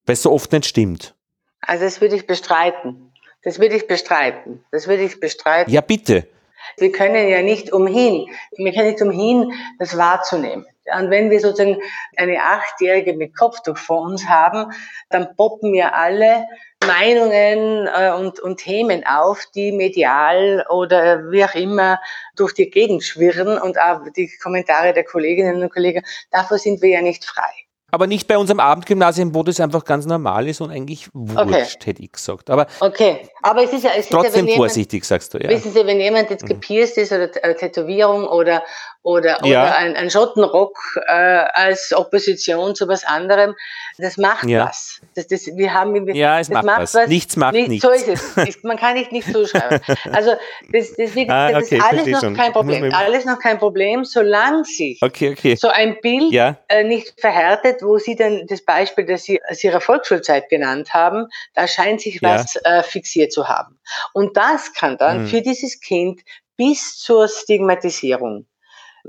Weil 0.05 0.13
es 0.13 0.23
so 0.23 0.31
oft 0.31 0.51
nicht 0.51 0.65
stimmt. 0.65 1.15
Also 1.61 1.85
das 1.85 2.01
würde 2.01 2.15
ich 2.15 2.27
bestreiten. 2.27 3.06
Das 3.47 3.59
würde 3.59 3.77
ich 3.77 3.87
bestreiten. 3.87 4.61
Das 4.71 4.89
würde 4.89 5.03
ich 5.03 5.21
bestreiten. 5.21 5.71
Ja, 5.71 5.79
bitte. 5.79 6.27
Wir 6.75 6.91
können 6.91 7.29
ja 7.29 7.41
nicht 7.41 7.71
umhin, 7.71 8.27
wir 8.57 8.73
können 8.73 8.89
nicht 8.89 9.01
umhin, 9.01 9.53
das 9.79 9.97
wahrzunehmen. 9.97 10.65
Und 10.99 11.11
wenn 11.11 11.29
wir 11.29 11.39
sozusagen 11.39 11.81
eine 12.17 12.43
Achtjährige 12.43 13.13
mit 13.13 13.37
Kopftuch 13.37 13.77
vor 13.77 14.01
uns 14.01 14.27
haben, 14.27 14.73
dann 15.09 15.33
poppen 15.37 15.73
ja 15.73 15.93
alle 15.93 16.45
Meinungen 16.85 17.87
äh, 17.87 18.11
und, 18.11 18.41
und 18.41 18.57
Themen 18.57 19.07
auf, 19.07 19.45
die 19.55 19.71
medial 19.71 20.65
oder 20.69 21.31
wie 21.31 21.45
auch 21.45 21.55
immer 21.55 22.01
durch 22.35 22.53
die 22.53 22.69
Gegend 22.69 23.05
schwirren 23.05 23.57
und 23.57 23.79
auch 23.79 24.01
die 24.13 24.29
Kommentare 24.43 24.91
der 24.91 25.05
Kolleginnen 25.05 25.63
und 25.63 25.71
Kollegen, 25.71 26.03
davor 26.31 26.57
sind 26.57 26.81
wir 26.81 26.89
ja 26.89 27.01
nicht 27.01 27.23
frei. 27.23 27.66
Aber 27.89 28.05
nicht 28.05 28.27
bei 28.27 28.37
unserem 28.37 28.59
Abendgymnasium, 28.59 29.33
wo 29.33 29.43
das 29.43 29.61
einfach 29.61 29.85
ganz 29.85 30.05
normal 30.05 30.49
ist 30.49 30.59
und 30.59 30.71
eigentlich 30.71 31.07
wurscht, 31.13 31.77
okay. 31.77 31.85
hätte 31.85 32.03
ich 32.03 32.11
gesagt. 32.11 32.49
Aber 32.49 32.67
okay, 32.81 33.29
aber 33.41 33.63
es 33.63 33.71
ist 33.71 33.85
ja 33.85 33.91
es 33.97 34.09
trotzdem 34.09 34.45
ist 34.45 34.51
ja, 34.51 34.57
vorsichtig, 34.57 34.93
jemand, 34.93 35.05
sagst 35.05 35.33
du. 35.33 35.37
Ja. 35.37 35.49
Wissen 35.49 35.71
Sie, 35.71 35.85
wenn 35.85 36.01
jemand 36.01 36.29
jetzt 36.29 36.43
mhm. 36.43 36.49
gepierst 36.49 36.97
ist 36.97 37.13
oder 37.13 37.29
äh, 37.43 37.55
Tätowierung 37.55 38.25
oder 38.27 38.61
oder, 39.07 39.37
ja. 39.45 39.63
oder 39.63 39.77
ein, 39.77 39.95
ein 39.95 40.11
Schottenrock 40.11 40.77
äh, 41.07 41.13
als 41.13 41.93
Opposition 41.95 42.75
zu 42.75 42.89
was 42.89 43.05
anderem, 43.05 43.55
das 43.97 44.17
macht 44.17 44.43
ja. 44.49 44.65
was. 44.65 44.99
Das, 45.15 45.27
das, 45.27 45.47
wir 45.55 45.73
haben, 45.73 46.13
ja, 46.13 46.41
es 46.41 46.49
macht, 46.49 46.65
macht 46.65 46.81
was. 46.81 46.93
was. 46.93 47.07
Nichts 47.07 47.37
macht 47.37 47.53
nicht, 47.53 47.69
nichts. 47.69 47.85
So 47.85 47.91
ist 47.91 48.09
es. 48.35 48.63
Man 48.63 48.75
kann 48.75 48.95
nicht 48.95 49.13
nicht 49.13 49.31
zuschreiben. 49.31 49.79
Also 50.11 50.31
das, 50.71 50.93
das, 50.97 51.13
das, 51.13 51.29
ah, 51.29 51.49
okay, 51.57 51.77
ist 51.77 51.83
alles 51.83 52.07
noch 52.07 52.19
schon. 52.21 52.35
kein 52.35 52.51
Problem. 52.51 52.93
Alles 52.93 53.25
noch 53.25 53.39
kein 53.39 53.59
Problem, 53.59 54.03
solange 54.03 54.65
sich 54.65 54.99
okay, 55.01 55.31
okay. 55.31 55.55
so 55.55 55.69
ein 55.69 55.97
Bild 56.01 56.31
ja. 56.31 56.57
äh, 56.67 56.83
nicht 56.83 57.13
verhärtet, 57.19 57.76
wo 57.81 57.97
Sie 57.97 58.15
dann 58.15 58.45
das 58.47 58.63
Beispiel, 58.63 59.05
das 59.05 59.23
Sie 59.23 59.41
aus 59.49 59.63
Ihrer 59.63 59.81
Volksschulzeit 59.81 60.49
genannt 60.49 60.93
haben, 60.93 61.27
da 61.53 61.67
scheint 61.67 62.01
sich 62.01 62.21
was 62.21 62.55
äh, 62.63 62.83
fixiert 62.83 63.31
zu 63.31 63.47
haben. 63.47 63.79
Und 64.13 64.37
das 64.37 64.73
kann 64.73 64.97
dann 64.97 65.19
hm. 65.19 65.27
für 65.27 65.41
dieses 65.41 65.79
Kind 65.79 66.21
bis 66.57 66.97
zur 66.97 67.27
Stigmatisierung 67.27 68.47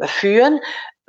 führen. 0.07 0.61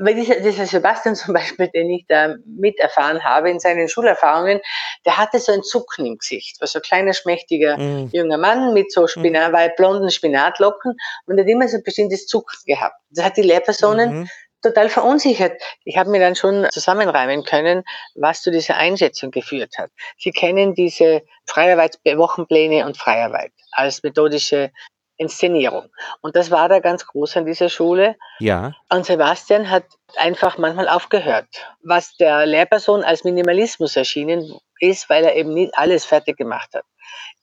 Weil 0.01 0.15
dieser, 0.15 0.39
dieser 0.39 0.65
Sebastian 0.65 1.15
zum 1.15 1.33
Beispiel, 1.33 1.67
den 1.67 1.89
ich 1.89 2.05
da 2.07 2.35
miterfahren 2.45 3.23
habe 3.23 3.49
in 3.49 3.59
seinen 3.59 3.89
Schulerfahrungen, 3.89 4.61
der 5.05 5.17
hatte 5.17 5.39
so 5.39 5.51
ein 5.51 5.61
Zucken 5.61 6.05
im 6.05 6.17
Gesicht, 6.17 6.59
war 6.61 6.67
so 6.67 6.79
ein 6.79 6.83
kleiner, 6.83 7.13
schmächtiger 7.13 7.77
mhm. 7.77 8.09
junger 8.13 8.37
Mann 8.37 8.73
mit 8.73 8.91
so 8.91 9.07
Spinat, 9.07 9.51
mhm. 9.51 9.75
blonden 9.75 10.09
Spinatlocken 10.09 10.95
und 11.25 11.39
hat 11.39 11.47
immer 11.47 11.67
so 11.67 11.77
ein 11.77 11.83
bestimmtes 11.83 12.27
Zucken 12.27 12.57
gehabt. 12.65 12.95
Das 13.09 13.25
hat 13.25 13.37
die 13.37 13.41
Lehrpersonen 13.41 14.21
mhm. 14.21 14.29
Total 14.61 14.89
verunsichert. 14.89 15.61
Ich 15.83 15.97
habe 15.97 16.09
mir 16.09 16.19
dann 16.19 16.35
schon 16.35 16.67
zusammenreimen 16.71 17.43
können, 17.43 17.83
was 18.15 18.41
zu 18.41 18.51
dieser 18.51 18.77
Einschätzung 18.77 19.31
geführt 19.31 19.77
hat. 19.77 19.91
Sie 20.17 20.31
kennen 20.31 20.73
diese 20.73 21.23
Freiarbeitswochenpläne 21.45 22.85
und 22.85 22.97
Freiarbeit 22.97 23.51
als 23.71 24.03
methodische 24.03 24.71
Inszenierung. 25.19 25.89
Und 26.21 26.35
das 26.35 26.49
war 26.49 26.69
da 26.69 26.79
ganz 26.79 27.05
groß 27.05 27.37
an 27.37 27.45
dieser 27.45 27.69
Schule. 27.69 28.15
Ja. 28.39 28.73
Und 28.89 29.05
Sebastian 29.05 29.69
hat 29.69 29.83
einfach 30.15 30.57
manchmal 30.57 30.87
aufgehört, 30.87 31.47
was 31.83 32.15
der 32.15 32.45
Lehrperson 32.45 33.03
als 33.03 33.25
Minimalismus 33.25 33.97
erschienen 33.97 34.57
ist, 34.79 35.09
weil 35.09 35.25
er 35.25 35.35
eben 35.35 35.53
nicht 35.53 35.77
alles 35.77 36.05
fertig 36.05 36.37
gemacht 36.37 36.69
hat. 36.73 36.85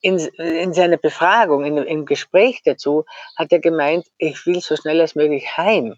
In, 0.01 0.17
in 0.17 0.73
seiner 0.73 0.97
Befragung, 0.97 1.65
in, 1.65 1.77
im 1.77 2.05
Gespräch 2.05 2.61
dazu, 2.65 3.05
hat 3.35 3.51
er 3.51 3.59
gemeint, 3.59 4.07
ich 4.17 4.45
will 4.47 4.59
so 4.61 4.75
schnell 4.75 4.99
als 4.99 5.13
möglich 5.13 5.57
heim. 5.57 5.95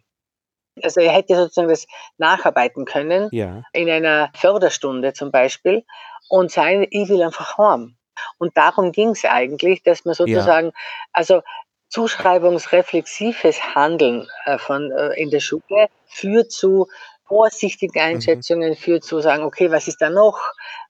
Also 0.84 1.02
er 1.02 1.12
hätte 1.12 1.36
sozusagen 1.36 1.70
das 1.70 1.88
nacharbeiten 2.18 2.86
können, 2.86 3.30
ja. 3.32 3.64
in 3.74 3.90
einer 3.90 4.32
Förderstunde 4.34 5.14
zum 5.14 5.32
Beispiel, 5.32 5.84
und 6.30 6.52
sein, 6.52 6.86
ich 6.90 7.10
will 7.10 7.24
einfach 7.24 7.58
heim. 7.58 7.98
Und 8.38 8.56
darum 8.56 8.92
ging 8.92 9.10
es 9.10 9.26
eigentlich, 9.26 9.84
dass 9.84 10.06
man 10.06 10.14
sozusagen, 10.14 10.68
ja. 10.68 10.74
also 11.14 11.42
zuschreibungsreflexives 11.90 13.76
Handeln 13.76 14.28
äh, 14.46 14.58
von, 14.58 14.92
äh, 14.92 15.20
in 15.20 15.32
der 15.32 15.40
Schule 15.40 15.88
führt 16.06 16.52
zu 16.52 16.88
vorsichtigen 17.26 18.00
mhm. 18.00 18.16
Einschätzungen, 18.16 18.72
mhm. 18.72 18.76
führt 18.76 19.04
zu 19.04 19.20
sagen, 19.22 19.44
okay, 19.44 19.72
was 19.72 19.88
ist 19.88 20.02
da 20.02 20.10
noch? 20.10 20.40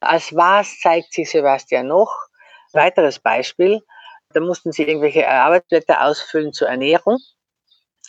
Als 0.02 0.36
was 0.36 0.80
zeigt 0.80 1.14
sich 1.14 1.30
Sebastian 1.30 1.88
noch? 1.88 2.14
Weiteres 2.74 3.20
Beispiel, 3.20 3.82
da 4.34 4.42
mussten 4.42 4.72
sie 4.72 4.84
irgendwelche 4.84 5.28
Arbeitsblätter 5.28 6.04
ausfüllen 6.04 6.54
zur 6.54 6.70
Ernährung. 6.70 7.18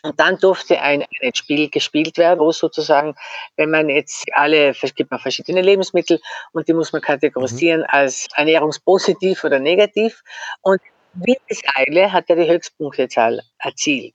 Und 0.02 0.18
dann 0.18 0.38
durfte 0.38 0.80
ein, 0.80 1.04
ein 1.22 1.34
Spiel 1.34 1.68
gespielt 1.68 2.16
werden, 2.18 2.40
wo 2.40 2.52
sozusagen, 2.52 3.14
wenn 3.56 3.70
man 3.70 3.88
jetzt 3.88 4.26
alle, 4.32 4.70
es 4.70 4.94
gibt 4.94 5.10
man 5.10 5.20
verschiedene 5.20 5.62
Lebensmittel 5.62 6.20
und 6.52 6.68
die 6.68 6.72
muss 6.72 6.92
man 6.92 7.02
kategorisieren 7.02 7.80
mhm. 7.80 7.86
als 7.88 8.28
ernährungspositiv 8.34 9.44
oder 9.44 9.58
negativ. 9.58 10.22
Und 10.62 10.80
Windeseile 11.14 12.12
hat 12.12 12.30
er 12.30 12.36
die 12.36 12.50
Höchstpunktezahl 12.50 13.42
erzielt. 13.58 14.14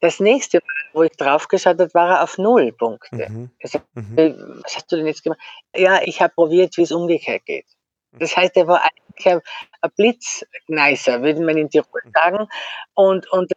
Das 0.00 0.20
nächste, 0.20 0.60
wo 0.94 1.02
ich 1.02 1.12
draufgeschaut 1.12 1.78
habe, 1.78 1.92
war 1.92 2.10
er 2.10 2.22
auf 2.22 2.38
null 2.38 2.72
Punkte. 2.72 3.28
Mhm. 3.28 3.50
Also, 3.62 3.80
mhm. 3.94 4.60
Was 4.62 4.76
hast 4.76 4.92
du 4.92 4.96
denn 4.96 5.06
jetzt 5.06 5.22
gemacht? 5.22 5.40
Ja, 5.74 6.00
ich 6.02 6.22
habe 6.22 6.32
probiert, 6.32 6.76
wie 6.76 6.82
es 6.82 6.92
umgekehrt 6.92 7.44
geht. 7.44 7.66
Das 8.12 8.36
heißt, 8.36 8.56
er 8.56 8.66
war 8.66 8.82
eigentlich 8.82 9.26
ein, 9.26 9.40
Blitzneißer, 9.96 11.22
würde 11.22 11.40
man 11.40 11.56
in 11.56 11.70
Tirol 11.70 12.02
mhm. 12.04 12.12
sagen. 12.12 12.48
Und, 12.94 13.30
und 13.32 13.50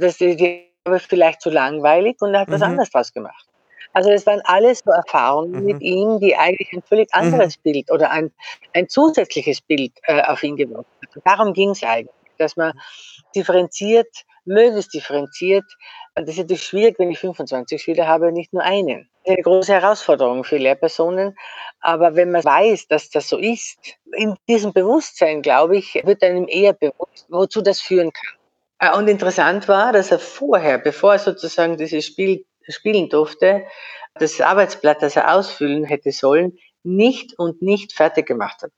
das, 0.00 0.18
die 0.18 0.73
war 0.84 0.98
vielleicht 0.98 1.40
zu 1.40 1.50
langweilig 1.50 2.16
und 2.20 2.34
er 2.34 2.40
hat 2.40 2.48
mhm. 2.48 2.52
was 2.52 2.62
anderes 2.62 2.90
draus 2.90 3.12
gemacht. 3.12 3.46
Also 3.92 4.10
es 4.10 4.26
waren 4.26 4.40
alles 4.44 4.82
so 4.84 4.90
Erfahrungen 4.90 5.60
mhm. 5.60 5.64
mit 5.64 5.80
ihm, 5.80 6.20
die 6.20 6.36
eigentlich 6.36 6.72
ein 6.72 6.82
völlig 6.82 7.08
mhm. 7.14 7.20
anderes 7.20 7.56
mhm. 7.58 7.62
Bild 7.62 7.90
oder 7.90 8.10
ein, 8.10 8.32
ein 8.74 8.88
zusätzliches 8.88 9.60
Bild 9.60 9.92
äh, 10.02 10.22
auf 10.22 10.42
ihn 10.42 10.56
geworfen 10.56 10.86
haben. 11.02 11.22
Darum 11.24 11.52
ging 11.52 11.70
es 11.70 11.82
eigentlich, 11.82 12.10
dass 12.38 12.56
man 12.56 12.72
differenziert, 13.34 14.08
möglichst 14.44 14.92
differenziert, 14.92 15.64
das 16.16 16.28
ist 16.28 16.38
natürlich 16.38 16.62
schwierig, 16.62 16.98
wenn 16.98 17.10
ich 17.10 17.18
25 17.18 17.82
Schüler 17.82 18.06
habe, 18.06 18.30
nicht 18.30 18.52
nur 18.52 18.62
einen. 18.62 19.08
Das 19.24 19.32
ist 19.32 19.36
eine 19.36 19.42
große 19.42 19.72
Herausforderung 19.72 20.44
für 20.44 20.58
Lehrpersonen. 20.58 21.36
Aber 21.80 22.14
wenn 22.14 22.30
man 22.30 22.44
weiß, 22.44 22.86
dass 22.86 23.10
das 23.10 23.28
so 23.28 23.38
ist, 23.38 23.78
in 24.12 24.36
diesem 24.48 24.72
Bewusstsein, 24.72 25.42
glaube 25.42 25.76
ich, 25.76 26.00
wird 26.04 26.22
einem 26.22 26.46
eher 26.46 26.72
bewusst, 26.72 27.26
wozu 27.28 27.62
das 27.62 27.80
führen 27.80 28.12
kann. 28.12 28.38
Äh, 28.84 28.96
und 28.96 29.08
interessant 29.08 29.68
war, 29.68 29.92
dass 29.92 30.10
er 30.10 30.18
vorher, 30.18 30.78
bevor 30.78 31.14
er 31.14 31.18
sozusagen 31.18 31.76
dieses 31.76 32.04
Spiel 32.04 32.44
spielen 32.68 33.08
durfte, 33.08 33.64
das 34.14 34.40
Arbeitsblatt, 34.40 35.02
das 35.02 35.16
er 35.16 35.34
ausfüllen 35.34 35.84
hätte 35.84 36.12
sollen, 36.12 36.58
nicht 36.82 37.38
und 37.38 37.62
nicht 37.62 37.92
fertig 37.92 38.26
gemacht 38.26 38.62
hat. 38.62 38.70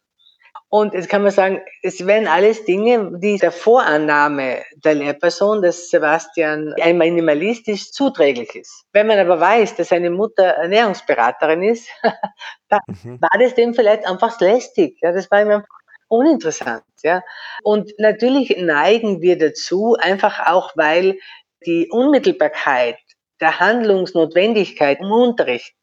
Und 0.69 0.95
jetzt 0.95 1.09
kann 1.09 1.23
man 1.23 1.31
sagen, 1.31 1.63
es 1.83 2.07
wären 2.07 2.27
alles 2.27 2.65
Dinge, 2.65 3.13
die 3.21 3.39
der 3.39 3.53
Vorannahme 3.53 4.65
der 4.85 4.95
Lehrperson, 4.95 5.63
dass 5.63 5.91
Sebastian 5.91 6.75
ein 6.81 6.99
Minimalist 6.99 7.69
ist, 7.69 7.95
zuträglich 7.95 8.55
ist. 8.57 8.85
Wenn 8.93 9.07
man 9.07 9.19
aber 9.19 9.39
weiß, 9.39 9.77
dass 9.77 9.91
seine 9.91 10.11
Mutter 10.11 10.45
Ernährungsberaterin 10.45 11.63
ist, 11.63 11.89
mhm. 13.05 13.21
war 13.21 13.39
das 13.39 13.55
dem 13.55 13.75
vielleicht 13.75 14.07
einfach 14.09 14.41
lästig. 14.41 14.99
Ja, 15.03 15.13
das 15.13 15.31
war 15.31 15.41
ihm 15.41 15.51
einfach 15.51 15.69
uninteressant. 16.09 16.85
Ja. 17.03 17.23
Und 17.63 17.93
natürlich 17.99 18.57
neigen 18.59 19.21
wir 19.23 19.39
dazu, 19.39 19.97
einfach 19.99 20.47
auch 20.47 20.73
weil 20.77 21.19
die 21.65 21.89
Unmittelbarkeit 21.91 22.99
der 23.41 23.61
Handlungsnotwendigkeit 23.61 25.01
im 25.01 25.11
Unterricht, 25.11 25.75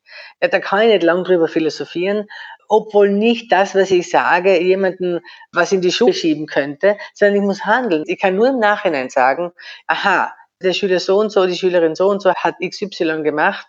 ja, 0.41 0.47
da 0.47 0.59
kann 0.59 0.83
ich 0.83 0.87
nicht 0.89 1.03
lang 1.03 1.23
drüber 1.23 1.47
philosophieren, 1.47 2.27
obwohl 2.67 3.09
nicht 3.09 3.51
das, 3.51 3.75
was 3.75 3.91
ich 3.91 4.09
sage, 4.09 4.59
jemanden 4.59 5.19
was 5.51 5.71
in 5.71 5.81
die 5.81 5.91
Schule 5.91 6.13
schieben 6.13 6.47
könnte, 6.47 6.97
sondern 7.13 7.37
ich 7.37 7.41
muss 7.41 7.65
handeln. 7.65 8.03
Ich 8.07 8.19
kann 8.19 8.35
nur 8.35 8.49
im 8.49 8.59
Nachhinein 8.59 9.09
sagen, 9.09 9.51
aha, 9.87 10.33
der 10.61 10.73
Schüler 10.73 10.99
so 10.99 11.19
und 11.19 11.31
so, 11.31 11.45
die 11.45 11.55
Schülerin 11.55 11.95
so 11.95 12.09
und 12.09 12.21
so 12.21 12.33
hat 12.33 12.55
XY 12.63 13.23
gemacht. 13.23 13.67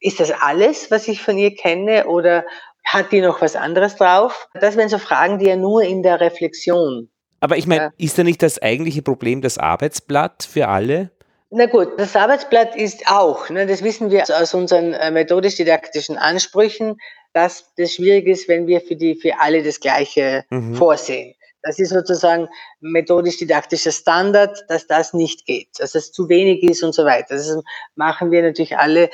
Ist 0.00 0.20
das 0.20 0.30
alles, 0.30 0.90
was 0.90 1.08
ich 1.08 1.22
von 1.22 1.36
ihr 1.36 1.54
kenne 1.54 2.06
oder 2.06 2.44
hat 2.84 3.12
die 3.12 3.20
noch 3.20 3.40
was 3.40 3.56
anderes 3.56 3.96
drauf? 3.96 4.48
Das 4.54 4.76
wären 4.76 4.88
so 4.88 4.98
Fragen, 4.98 5.38
die 5.38 5.46
ja 5.46 5.56
nur 5.56 5.82
in 5.82 6.02
der 6.02 6.20
Reflexion. 6.20 7.08
Aber 7.40 7.56
ich 7.56 7.66
meine, 7.66 7.84
ja. 7.84 7.90
ist 7.96 8.18
da 8.18 8.24
nicht 8.24 8.42
das 8.42 8.60
eigentliche 8.60 9.02
Problem 9.02 9.40
das 9.40 9.58
Arbeitsblatt 9.58 10.42
für 10.50 10.68
alle? 10.68 11.10
Na 11.50 11.66
gut, 11.66 11.98
das 11.98 12.14
Arbeitsblatt 12.14 12.76
ist 12.76 13.08
auch, 13.08 13.48
ne, 13.50 13.66
das 13.66 13.82
wissen 13.82 14.10
wir 14.10 14.22
aus 14.22 14.54
unseren 14.54 14.92
äh, 14.92 15.10
methodisch-didaktischen 15.10 16.16
Ansprüchen, 16.16 16.96
dass 17.32 17.72
das 17.76 17.94
schwierig 17.94 18.26
ist, 18.26 18.48
wenn 18.48 18.66
wir 18.66 18.80
für 18.80 18.94
die 18.94 19.16
für 19.16 19.40
alle 19.40 19.62
das 19.62 19.80
Gleiche 19.80 20.44
mhm. 20.50 20.74
vorsehen. 20.74 21.34
Das 21.62 21.78
ist 21.78 21.90
sozusagen 21.90 22.48
methodisch-didaktischer 22.80 23.92
Standard, 23.92 24.64
dass 24.68 24.86
das 24.86 25.12
nicht 25.12 25.44
geht, 25.44 25.68
dass 25.78 25.94
es 25.94 26.12
zu 26.12 26.28
wenig 26.28 26.62
ist 26.62 26.82
und 26.82 26.94
so 26.94 27.04
weiter. 27.04 27.36
Das 27.36 27.54
machen 27.94 28.30
wir 28.30 28.42
natürlich 28.42 28.78
alle, 28.78 29.04
äh, 29.04 29.10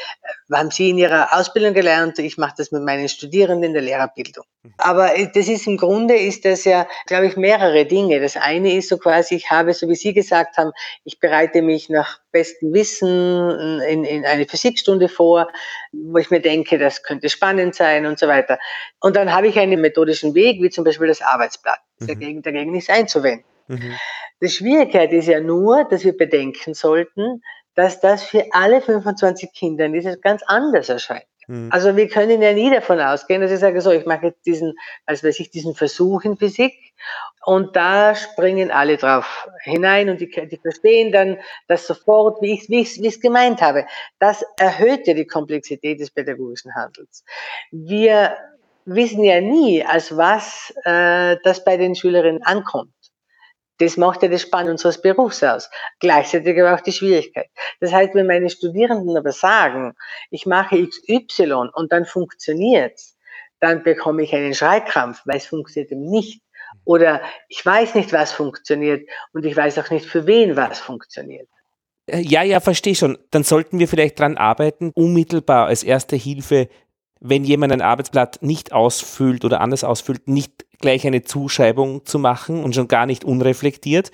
haben 0.53 0.71
Sie 0.71 0.91
in 0.91 0.99
Ihrer 0.99 1.37
Ausbildung 1.37 1.75
gelernt, 1.75 2.19
ich 2.19 2.39
mache 2.39 2.55
das 2.57 2.71
mit 2.71 2.83
meinen 2.83 3.09
Studierenden 3.09 3.65
in 3.65 3.73
der 3.73 3.83
Lehrerbildung. 3.83 4.45
Aber 4.79 5.17
äh, 5.17 5.29
das 5.33 5.49
ist 5.49 5.67
im 5.67 5.77
Grunde, 5.77 6.17
ist 6.17 6.45
das 6.45 6.65
ja, 6.65 6.87
glaube 7.07 7.27
ich, 7.27 7.37
mehrere 7.37 7.85
Dinge. 7.85 8.21
Das 8.21 8.37
eine 8.37 8.75
ist 8.75 8.89
so 8.89 8.99
quasi, 8.99 9.35
ich 9.37 9.51
habe, 9.51 9.75
so 9.75 9.89
wie 9.89 9.97
Sie 9.97 10.15
gesagt 10.15 10.57
haben, 10.57 10.71
ich 11.05 11.19
bereite 11.19 11.63
mich 11.63 11.89
nach 11.89 12.21
bestem 12.31 12.73
Wissen 12.73 13.81
in, 13.81 14.05
in 14.05 14.25
eine 14.25 14.47
Physikstunde 14.47 15.09
vor, 15.09 15.51
wo 15.93 16.19
ich 16.19 16.31
mir 16.31 16.41
denke, 16.41 16.79
das 16.79 17.03
könnte 17.03 17.29
spannend 17.29 17.75
sein 17.75 18.07
und 18.07 18.19
so 18.19 18.29
weiter. 18.29 18.59
Und 19.01 19.17
dann 19.17 19.33
habe 19.33 19.49
ich 19.49 19.59
einen 19.59 19.81
methodischen 19.81 20.35
Weg, 20.35 20.63
wie 20.63 20.71
zum 20.71 20.85
Beispiel 20.85 21.09
das 21.09 21.23
Arbeitsblatt. 21.23 21.81
Mhm. 21.99 22.07
Dagegen, 22.07 22.43
dagegen 22.43 22.73
nichts 22.73 22.91
einzuwenden. 22.91 23.45
Mhm. 23.69 23.95
Die 24.41 24.49
Schwierigkeit 24.49 25.13
ist 25.13 25.29
ja 25.29 25.41
nur, 25.41 25.85
dass 25.85 26.05
wir 26.05 26.17
bedenken 26.17 26.75
sollten, 26.75 27.43
dass 27.75 28.01
das 28.01 28.23
für 28.23 28.45
alle 28.53 28.81
25 28.81 29.53
Kinder 29.53 29.89
dieses 29.89 30.21
ganz 30.21 30.43
anders 30.47 30.89
erscheint. 30.89 31.27
Mhm. 31.47 31.71
Also 31.73 31.97
wir 31.97 32.09
können 32.09 32.43
ja 32.43 32.53
nie 32.53 32.71
davon 32.71 33.01
ausgehen, 33.01 33.41
dass 33.41 33.51
ich 33.51 33.61
sage, 33.61 33.81
so, 33.81 33.91
ich 33.91 34.07
mache 34.07 34.27
jetzt 34.27 34.45
diesen, 34.47 34.75
als 35.05 35.23
weiß 35.23 35.39
ich, 35.41 35.51
diesen 35.51 35.75
Versuch 35.75 36.25
in 36.25 36.37
Physik 36.37 36.75
und 37.45 37.77
da 37.77 38.15
springen 38.15 38.71
alle 38.71 38.97
drauf 38.97 39.49
hinein 39.63 40.09
und 40.09 40.21
die, 40.21 40.29
die 40.29 40.59
verstehen 40.59 41.13
dann 41.13 41.39
das 41.69 41.87
sofort, 41.87 42.43
wie 42.43 42.55
ich 42.55 42.69
es 42.69 43.01
wie 43.01 43.21
gemeint 43.21 43.63
habe. 43.63 43.87
Das 44.19 44.45
erhöht 44.59 45.07
ja 45.07 45.15
die 45.15 45.27
Komplexität 45.27 46.01
des 46.01 46.11
pädagogischen 46.11 46.75
Handels. 46.75 47.25
Wir 47.71 48.37
wissen 48.87 49.25
ja 49.25 49.41
nie, 49.41 49.85
als 49.85 50.17
was 50.17 50.73
äh, 50.85 51.37
das 51.43 51.65
bei 51.65 51.77
den 51.77 51.95
Schülerinnen 51.95 52.43
ankommt. 52.43 52.93
Das 53.79 53.99
macht 53.99 54.23
ja 54.23 54.29
das 54.29 54.43
Spannende 54.43 54.73
unseres 54.73 55.03
Berufs 55.03 55.43
aus. 55.43 55.69
Gleichzeitig 56.01 56.59
aber 56.59 56.75
auch 56.75 56.81
die 56.81 56.93
Schwierigkeit. 56.93 57.51
Das 57.81 57.93
heißt, 57.93 58.15
wenn 58.15 58.27
meine 58.27 58.49
Studierenden 58.49 59.17
aber 59.17 59.33
sagen, 59.33 59.95
ich 60.31 60.47
mache 60.47 60.83
XY 60.83 61.71
und 61.75 61.93
dann 61.93 62.07
funktioniert's, 62.07 63.17
dann 63.61 63.83
bekomme 63.83 64.23
ich 64.23 64.35
einen 64.35 64.55
Schreikrampf, 64.55 65.21
weil 65.27 65.37
es 65.37 65.47
funktioniert 65.47 65.93
eben 65.93 66.09
nicht. 66.09 66.43
Oder 66.85 67.21
ich 67.49 67.65
weiß 67.65 67.97
nicht, 67.97 68.13
was 68.13 68.33
funktioniert 68.33 69.09
und 69.33 69.45
ich 69.45 69.57
weiß 69.57 69.79
auch 69.79 69.91
nicht, 69.91 70.07
für 70.07 70.27
wen 70.27 70.57
was 70.57 70.79
funktioniert. 70.79 71.49
Äh, 72.07 72.21
ja, 72.21 72.43
ja, 72.43 72.61
verstehe 72.61 72.95
schon. 72.95 73.19
Dann 73.31 73.43
sollten 73.43 73.79
wir 73.79 73.89
vielleicht 73.89 74.19
dran 74.19 74.37
arbeiten, 74.37 74.93
unmittelbar 74.95 75.67
als 75.67 75.83
erste 75.83 76.17
Hilfe 76.17 76.69
wenn 77.21 77.45
jemand 77.45 77.73
ein 77.73 77.83
Arbeitsblatt 77.83 78.43
nicht 78.43 78.73
ausfüllt 78.73 79.45
oder 79.45 79.61
anders 79.61 79.85
ausfüllt, 79.85 80.29
nicht 80.29 80.67
gleich 80.81 81.07
eine 81.07 81.23
Zuschreibung 81.23 82.05
zu 82.05 82.19
machen 82.19 82.63
und 82.63 82.75
schon 82.75 82.89
gar 82.89 83.07
nicht 83.07 83.25
unreflektiert, 83.25 84.11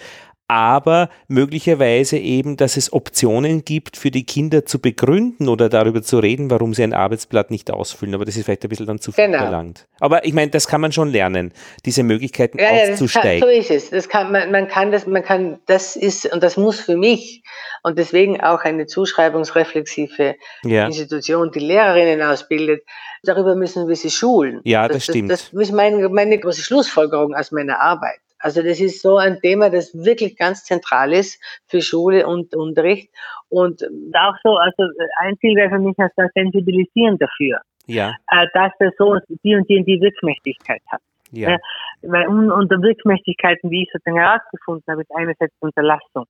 aber 0.52 1.08
möglicherweise 1.28 2.18
eben, 2.18 2.58
dass 2.58 2.76
es 2.76 2.92
Optionen 2.92 3.64
gibt 3.64 3.96
für 3.96 4.10
die 4.10 4.26
Kinder 4.26 4.66
zu 4.66 4.80
begründen 4.80 5.48
oder 5.48 5.70
darüber 5.70 6.02
zu 6.02 6.18
reden, 6.18 6.50
warum 6.50 6.74
sie 6.74 6.82
ein 6.82 6.92
Arbeitsblatt 6.92 7.50
nicht 7.50 7.70
ausfüllen. 7.70 8.14
Aber 8.14 8.26
das 8.26 8.36
ist 8.36 8.44
vielleicht 8.44 8.62
ein 8.62 8.68
bisschen 8.68 8.84
dann 8.84 8.98
zu 8.98 9.12
viel 9.12 9.24
genau. 9.24 9.38
verlangt. 9.38 9.86
Aber 9.98 10.26
ich 10.26 10.34
meine, 10.34 10.50
das 10.50 10.68
kann 10.68 10.82
man 10.82 10.92
schon 10.92 11.10
lernen, 11.10 11.54
diese 11.86 12.02
Möglichkeiten 12.02 12.58
ja, 12.58 12.68
aufzusteigen. 12.68 13.48
Ja, 13.48 13.54
so 13.54 13.60
ist 13.60 13.70
es. 13.70 13.88
Das 13.88 14.10
kann, 14.10 14.30
man, 14.30 14.50
man 14.50 14.68
kann 14.68 14.92
das, 14.92 15.06
man 15.06 15.24
kann, 15.24 15.58
das 15.64 15.96
ist, 15.96 16.30
und 16.30 16.42
das 16.42 16.58
muss 16.58 16.80
für 16.80 16.98
mich 16.98 17.42
und 17.82 17.98
deswegen 17.98 18.38
auch 18.42 18.60
eine 18.60 18.86
zuschreibungsreflexive 18.86 20.34
ja. 20.64 20.84
Institution, 20.84 21.50
die 21.50 21.60
Lehrerinnen 21.60 22.20
ausbildet. 22.20 22.82
Darüber 23.22 23.54
müssen 23.54 23.88
wir 23.88 23.96
sie 23.96 24.10
schulen. 24.10 24.60
Ja, 24.64 24.86
das, 24.86 24.98
das 24.98 25.04
stimmt. 25.04 25.30
Das, 25.30 25.50
das 25.50 25.62
ist 25.62 25.72
meine, 25.72 26.10
meine 26.10 26.38
große 26.38 26.60
Schlussfolgerung 26.60 27.34
aus 27.34 27.52
meiner 27.52 27.80
Arbeit. 27.80 28.18
Also 28.42 28.62
das 28.62 28.81
ist 28.81 29.00
so 29.00 29.16
ein 29.18 29.40
Thema, 29.40 29.70
das 29.70 29.94
wirklich 29.94 30.37
ganz 30.37 30.64
zentral 30.64 31.12
ist 31.12 31.40
für 31.68 31.81
Schule 31.81 32.26
und 32.26 32.55
Unterricht. 32.55 33.09
Und 33.48 33.83
auch 34.14 34.35
so, 34.42 34.57
also 34.57 34.83
ein 35.20 35.37
Ziel 35.38 35.55
wäre 35.55 35.70
für 35.70 35.78
mich 35.78 35.96
als 35.98 36.12
das 36.16 36.31
Sensibilisieren 36.35 37.18
dafür. 37.18 37.61
Ja. 37.87 38.14
Äh, 38.31 38.46
dass 38.52 38.72
der 38.81 38.92
so 38.98 39.16
die 39.44 39.55
und 39.55 39.68
die 39.68 39.78
und 39.78 39.87
die 39.87 40.00
Wirkmächtigkeit 40.00 40.83
hat. 40.90 41.00
Ja. 41.31 41.57
Weil 42.02 42.26
unter 42.26 42.83
Wirkmächtigkeiten, 42.83 43.70
wie 43.70 43.85
ich 43.85 43.90
sozusagen 43.92 44.18
herausgefunden 44.18 44.85
habe, 44.88 45.02
ist 45.02 45.11
einerseits 45.14 45.55
Unterlassung. 45.61 46.26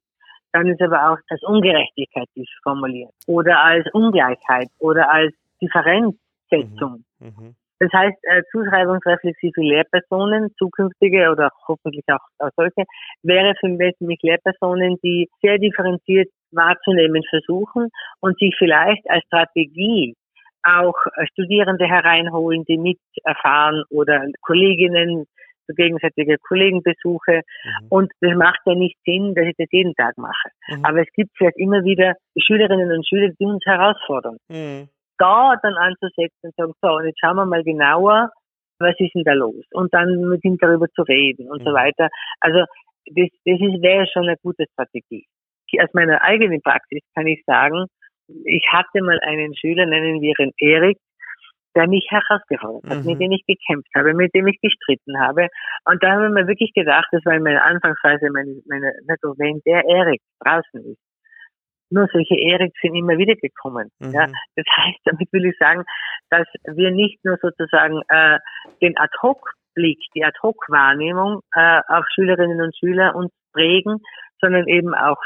Dann 0.52 0.66
ist 0.68 0.82
aber 0.82 1.10
auch 1.10 1.18
als 1.28 1.42
Ungerechtigkeit 1.42 2.28
ist 2.34 2.52
formuliert. 2.62 3.10
Oder 3.26 3.58
als 3.58 3.86
Ungleichheit 3.92 4.68
oder 4.78 5.10
als 5.10 5.32
Differenzsetzung. 5.60 7.04
Mhm. 7.18 7.26
Mhm. 7.26 7.54
Das 7.82 7.92
heißt, 7.92 8.18
äh, 8.22 8.42
zuschreibungsreflexive 8.52 9.60
Lehrpersonen, 9.60 10.54
zukünftige 10.56 11.30
oder 11.32 11.50
hoffentlich 11.66 12.04
auch 12.06 12.48
solche, 12.54 12.84
wäre 13.24 13.54
für 13.58 13.68
mich 13.70 14.22
Lehrpersonen, 14.22 14.98
die 15.02 15.28
sehr 15.42 15.58
differenziert 15.58 16.28
wahrzunehmen 16.52 17.24
versuchen 17.28 17.88
und 18.20 18.38
sich 18.38 18.54
vielleicht 18.56 19.02
als 19.10 19.24
Strategie 19.24 20.14
auch 20.62 20.94
äh, 21.16 21.26
Studierende 21.32 21.86
hereinholen, 21.86 22.64
die 22.68 22.78
mit 22.78 22.98
erfahren 23.24 23.82
oder 23.90 24.26
Kolleginnen, 24.42 25.26
so 25.66 25.74
gegenseitige 25.74 26.36
Kollegenbesuche. 26.38 27.40
Mhm. 27.64 27.86
Und 27.88 28.12
das 28.20 28.36
macht 28.36 28.60
ja 28.64 28.76
nicht 28.76 28.96
Sinn, 29.04 29.34
dass 29.34 29.46
ich 29.46 29.56
das 29.58 29.68
jeden 29.72 29.94
Tag 29.94 30.16
mache. 30.18 30.50
Mhm. 30.68 30.84
Aber 30.84 31.00
es 31.00 31.08
gibt 31.16 31.32
vielleicht 31.36 31.58
immer 31.58 31.82
wieder 31.82 32.14
Schülerinnen 32.38 32.92
und 32.92 33.08
Schüler, 33.08 33.30
die 33.40 33.44
uns 33.44 33.64
herausfordern. 33.66 34.36
Mhm 34.48 34.88
da 35.18 35.54
dann 35.62 35.74
anzusetzen 35.74 36.38
und 36.42 36.54
sagen, 36.56 36.72
so, 36.80 36.88
und 36.88 37.06
jetzt 37.06 37.20
schauen 37.20 37.36
wir 37.36 37.46
mal 37.46 37.64
genauer, 37.64 38.30
was 38.78 38.94
ist 38.98 39.14
denn 39.14 39.24
da 39.24 39.32
los? 39.32 39.64
Und 39.72 39.92
dann 39.94 40.08
mit 40.28 40.44
ihm 40.44 40.56
darüber 40.58 40.88
zu 40.88 41.02
reden 41.02 41.50
und 41.50 41.60
mhm. 41.60 41.66
so 41.66 41.72
weiter. 41.72 42.08
Also 42.40 42.60
das, 43.06 43.28
das 43.44 43.60
ist, 43.60 43.82
wäre 43.82 44.06
schon 44.12 44.24
eine 44.28 44.36
gute 44.42 44.64
Strategie. 44.72 45.26
Aus 45.80 45.88
meiner 45.94 46.20
eigenen 46.22 46.60
Praxis 46.60 47.00
kann 47.14 47.26
ich 47.26 47.42
sagen, 47.46 47.86
ich 48.44 48.64
hatte 48.70 49.02
mal 49.02 49.18
einen 49.20 49.56
Schüler, 49.56 49.86
nennen 49.86 50.20
wir 50.20 50.34
ihn 50.38 50.52
Erik, 50.58 50.98
der 51.74 51.88
mich 51.88 52.06
herausgefordert 52.10 52.84
hat, 52.90 52.98
mhm. 52.98 53.06
mit 53.06 53.20
dem 53.20 53.32
ich 53.32 53.44
gekämpft 53.46 53.88
habe, 53.96 54.12
mit 54.12 54.34
dem 54.34 54.46
ich 54.46 54.60
gestritten 54.60 55.18
habe. 55.18 55.48
Und 55.86 56.02
da 56.02 56.12
habe 56.12 56.26
ich 56.26 56.32
mir 56.32 56.46
wirklich 56.46 56.72
gedacht, 56.74 57.06
das 57.12 57.24
war 57.24 57.34
in 57.34 57.42
meiner 57.42 57.64
Anfangsphase 57.64 58.28
meine, 58.30 58.60
meine, 58.66 58.92
wenn 59.38 59.60
der 59.64 59.84
Erik 59.84 60.20
draußen 60.40 60.84
ist, 60.92 61.00
nur 61.92 62.08
solche 62.12 62.34
Erik 62.34 62.72
sind 62.80 62.94
immer 62.94 63.18
wieder 63.18 63.34
gekommen. 63.36 63.90
Mhm. 64.00 64.12
Ja, 64.12 64.26
das 64.56 64.66
heißt, 64.76 64.98
damit 65.04 65.32
will 65.32 65.46
ich 65.46 65.56
sagen, 65.58 65.84
dass 66.30 66.46
wir 66.64 66.90
nicht 66.90 67.24
nur 67.24 67.38
sozusagen 67.40 68.02
äh, 68.08 68.38
den 68.80 68.96
Ad-Hoc-Blick, 68.98 69.98
die 70.14 70.24
Ad-Hoc-Wahrnehmung 70.24 71.40
äh, 71.54 71.80
auf 71.88 72.04
Schülerinnen 72.14 72.60
und 72.60 72.76
Schüler 72.76 73.14
uns 73.14 73.32
prägen, 73.52 74.00
sondern 74.40 74.66
eben 74.66 74.94
auch 74.94 75.18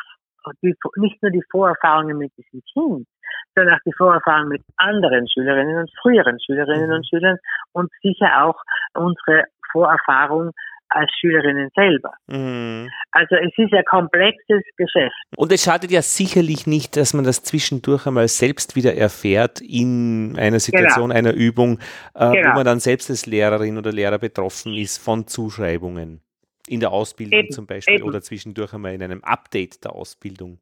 die, 0.62 0.74
nicht 0.96 1.22
nur 1.22 1.32
die 1.32 1.42
Vorerfahrungen 1.50 2.18
mit 2.18 2.32
diesem 2.36 2.62
Kind, 2.72 3.08
sondern 3.54 3.74
auch 3.74 3.82
die 3.84 3.92
Vorerfahrungen 3.92 4.48
mit 4.48 4.62
anderen 4.76 5.28
Schülerinnen 5.28 5.78
und 5.78 5.90
früheren 6.00 6.38
Schülerinnen 6.44 6.92
und 6.92 6.98
mhm. 6.98 7.08
Schülern 7.08 7.38
und 7.72 7.90
sicher 8.02 8.44
auch 8.44 8.60
unsere 8.94 9.44
Vorerfahrung 9.72 10.52
als 10.88 11.10
Schülerinnen 11.20 11.70
selber. 11.74 12.12
Mhm. 12.26 12.90
Also 13.12 13.36
es 13.36 13.52
ist 13.56 13.72
ein 13.72 13.84
komplexes 13.84 14.62
Geschäft. 14.76 15.14
Und 15.36 15.52
es 15.52 15.64
schadet 15.64 15.90
ja 15.90 16.02
sicherlich 16.02 16.66
nicht, 16.66 16.96
dass 16.96 17.14
man 17.14 17.24
das 17.24 17.42
zwischendurch 17.42 18.06
einmal 18.06 18.28
selbst 18.28 18.76
wieder 18.76 18.94
erfährt 18.94 19.60
in 19.60 20.36
einer 20.38 20.60
Situation, 20.60 21.10
genau. 21.10 21.18
einer 21.18 21.32
Übung, 21.32 21.78
äh, 22.14 22.30
genau. 22.32 22.50
wo 22.50 22.54
man 22.54 22.64
dann 22.64 22.80
selbst 22.80 23.10
als 23.10 23.26
Lehrerin 23.26 23.78
oder 23.78 23.92
Lehrer 23.92 24.18
betroffen 24.18 24.74
ist 24.74 24.98
von 24.98 25.26
Zuschreibungen. 25.26 26.20
In 26.68 26.80
der 26.80 26.90
Ausbildung 26.90 27.38
eben, 27.38 27.50
zum 27.52 27.66
Beispiel 27.66 27.96
eben. 27.96 28.04
oder 28.04 28.20
zwischendurch 28.20 28.74
einmal 28.74 28.94
in 28.94 29.02
einem 29.02 29.22
Update 29.22 29.84
der 29.84 29.92
Ausbildung. 29.92 30.58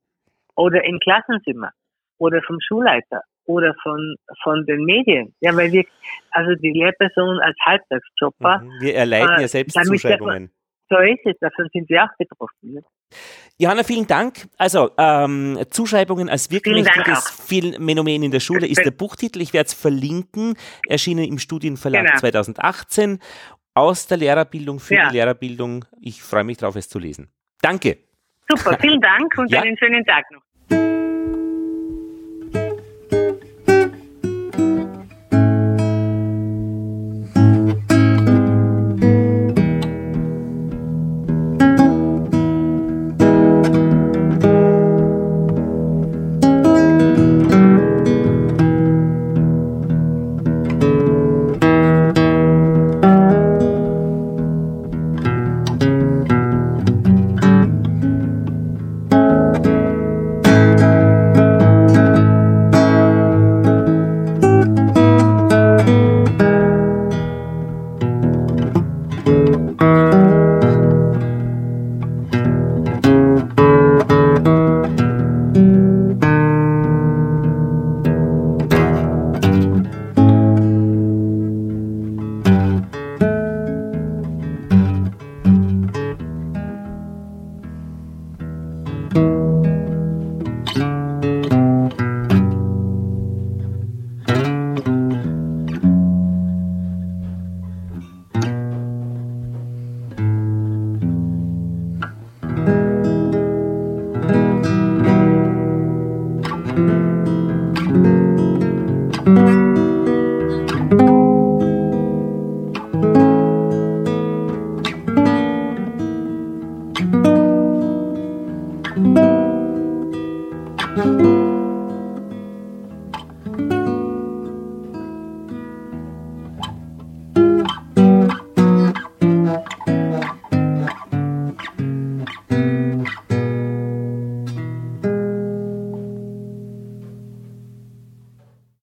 Oder 0.55 0.85
im 0.85 0.99
Klassenzimmer 1.01 1.71
oder 2.19 2.43
vom 2.43 2.61
Schulleiter 2.61 3.23
oder 3.47 3.75
von, 3.83 4.17
von 4.43 4.65
den 4.67 4.85
Medien. 4.85 5.35
Ja, 5.41 5.57
weil 5.57 5.73
wir, 5.73 5.85
also 6.31 6.55
die 6.57 6.73
Lehrperson 6.73 7.39
als 7.41 7.57
Halbtagsjobber. 7.65 8.59
Mhm. 8.59 8.81
Wir 8.81 8.95
erleiden 8.95 9.39
äh, 9.39 9.43
ja 9.43 9.49
selbst 9.49 9.77
Zuschreibungen. 9.85 10.51
so 10.89 10.97
ist 10.99 11.21
es, 11.25 11.39
davon 11.41 11.69
sind 11.73 11.89
wir 11.89 12.05
auch 12.05 12.17
betroffen. 12.19 12.75
Ne? 12.75 12.83
Johanna, 13.59 13.85
vielen 13.85 14.07
Dank. 14.07 14.49
Also, 14.59 14.91
ähm, 14.99 15.59
Zuschreibungen 15.71 16.29
als 16.29 16.51
wirkmächtiges 16.51 17.31
Phänomen 17.31 18.23
in 18.25 18.31
der 18.31 18.41
Schule 18.41 18.67
ist 18.67 18.85
der 18.85 18.91
Buchtitel. 18.91 19.41
Ich 19.41 19.53
werde 19.53 19.69
es 19.69 19.75
verlinken. 19.75 20.55
Erschienen 20.89 21.25
im 21.25 21.39
Studienverlag 21.39 22.07
genau. 22.07 22.19
2018. 22.19 23.19
Aus 23.77 24.07
der 24.07 24.19
Lehrerbildung 24.19 24.79
für 24.81 24.95
ja. 24.95 25.09
die 25.09 25.17
Lehrerbildung. 25.17 25.85
Ich 26.01 26.23
freue 26.23 26.45
mich 26.45 26.59
darauf, 26.59 26.77
es 26.77 26.89
zu 26.89 26.99
lesen. 26.99 27.33
Danke. 27.61 27.99
Super, 28.49 28.77
vielen 28.81 29.01
Dank 29.01 29.37
und 29.39 29.51
ja. 29.51 29.63
einen 29.63 29.77
schönen 29.77 30.05
Tag 30.05 30.31
noch. 30.31 30.44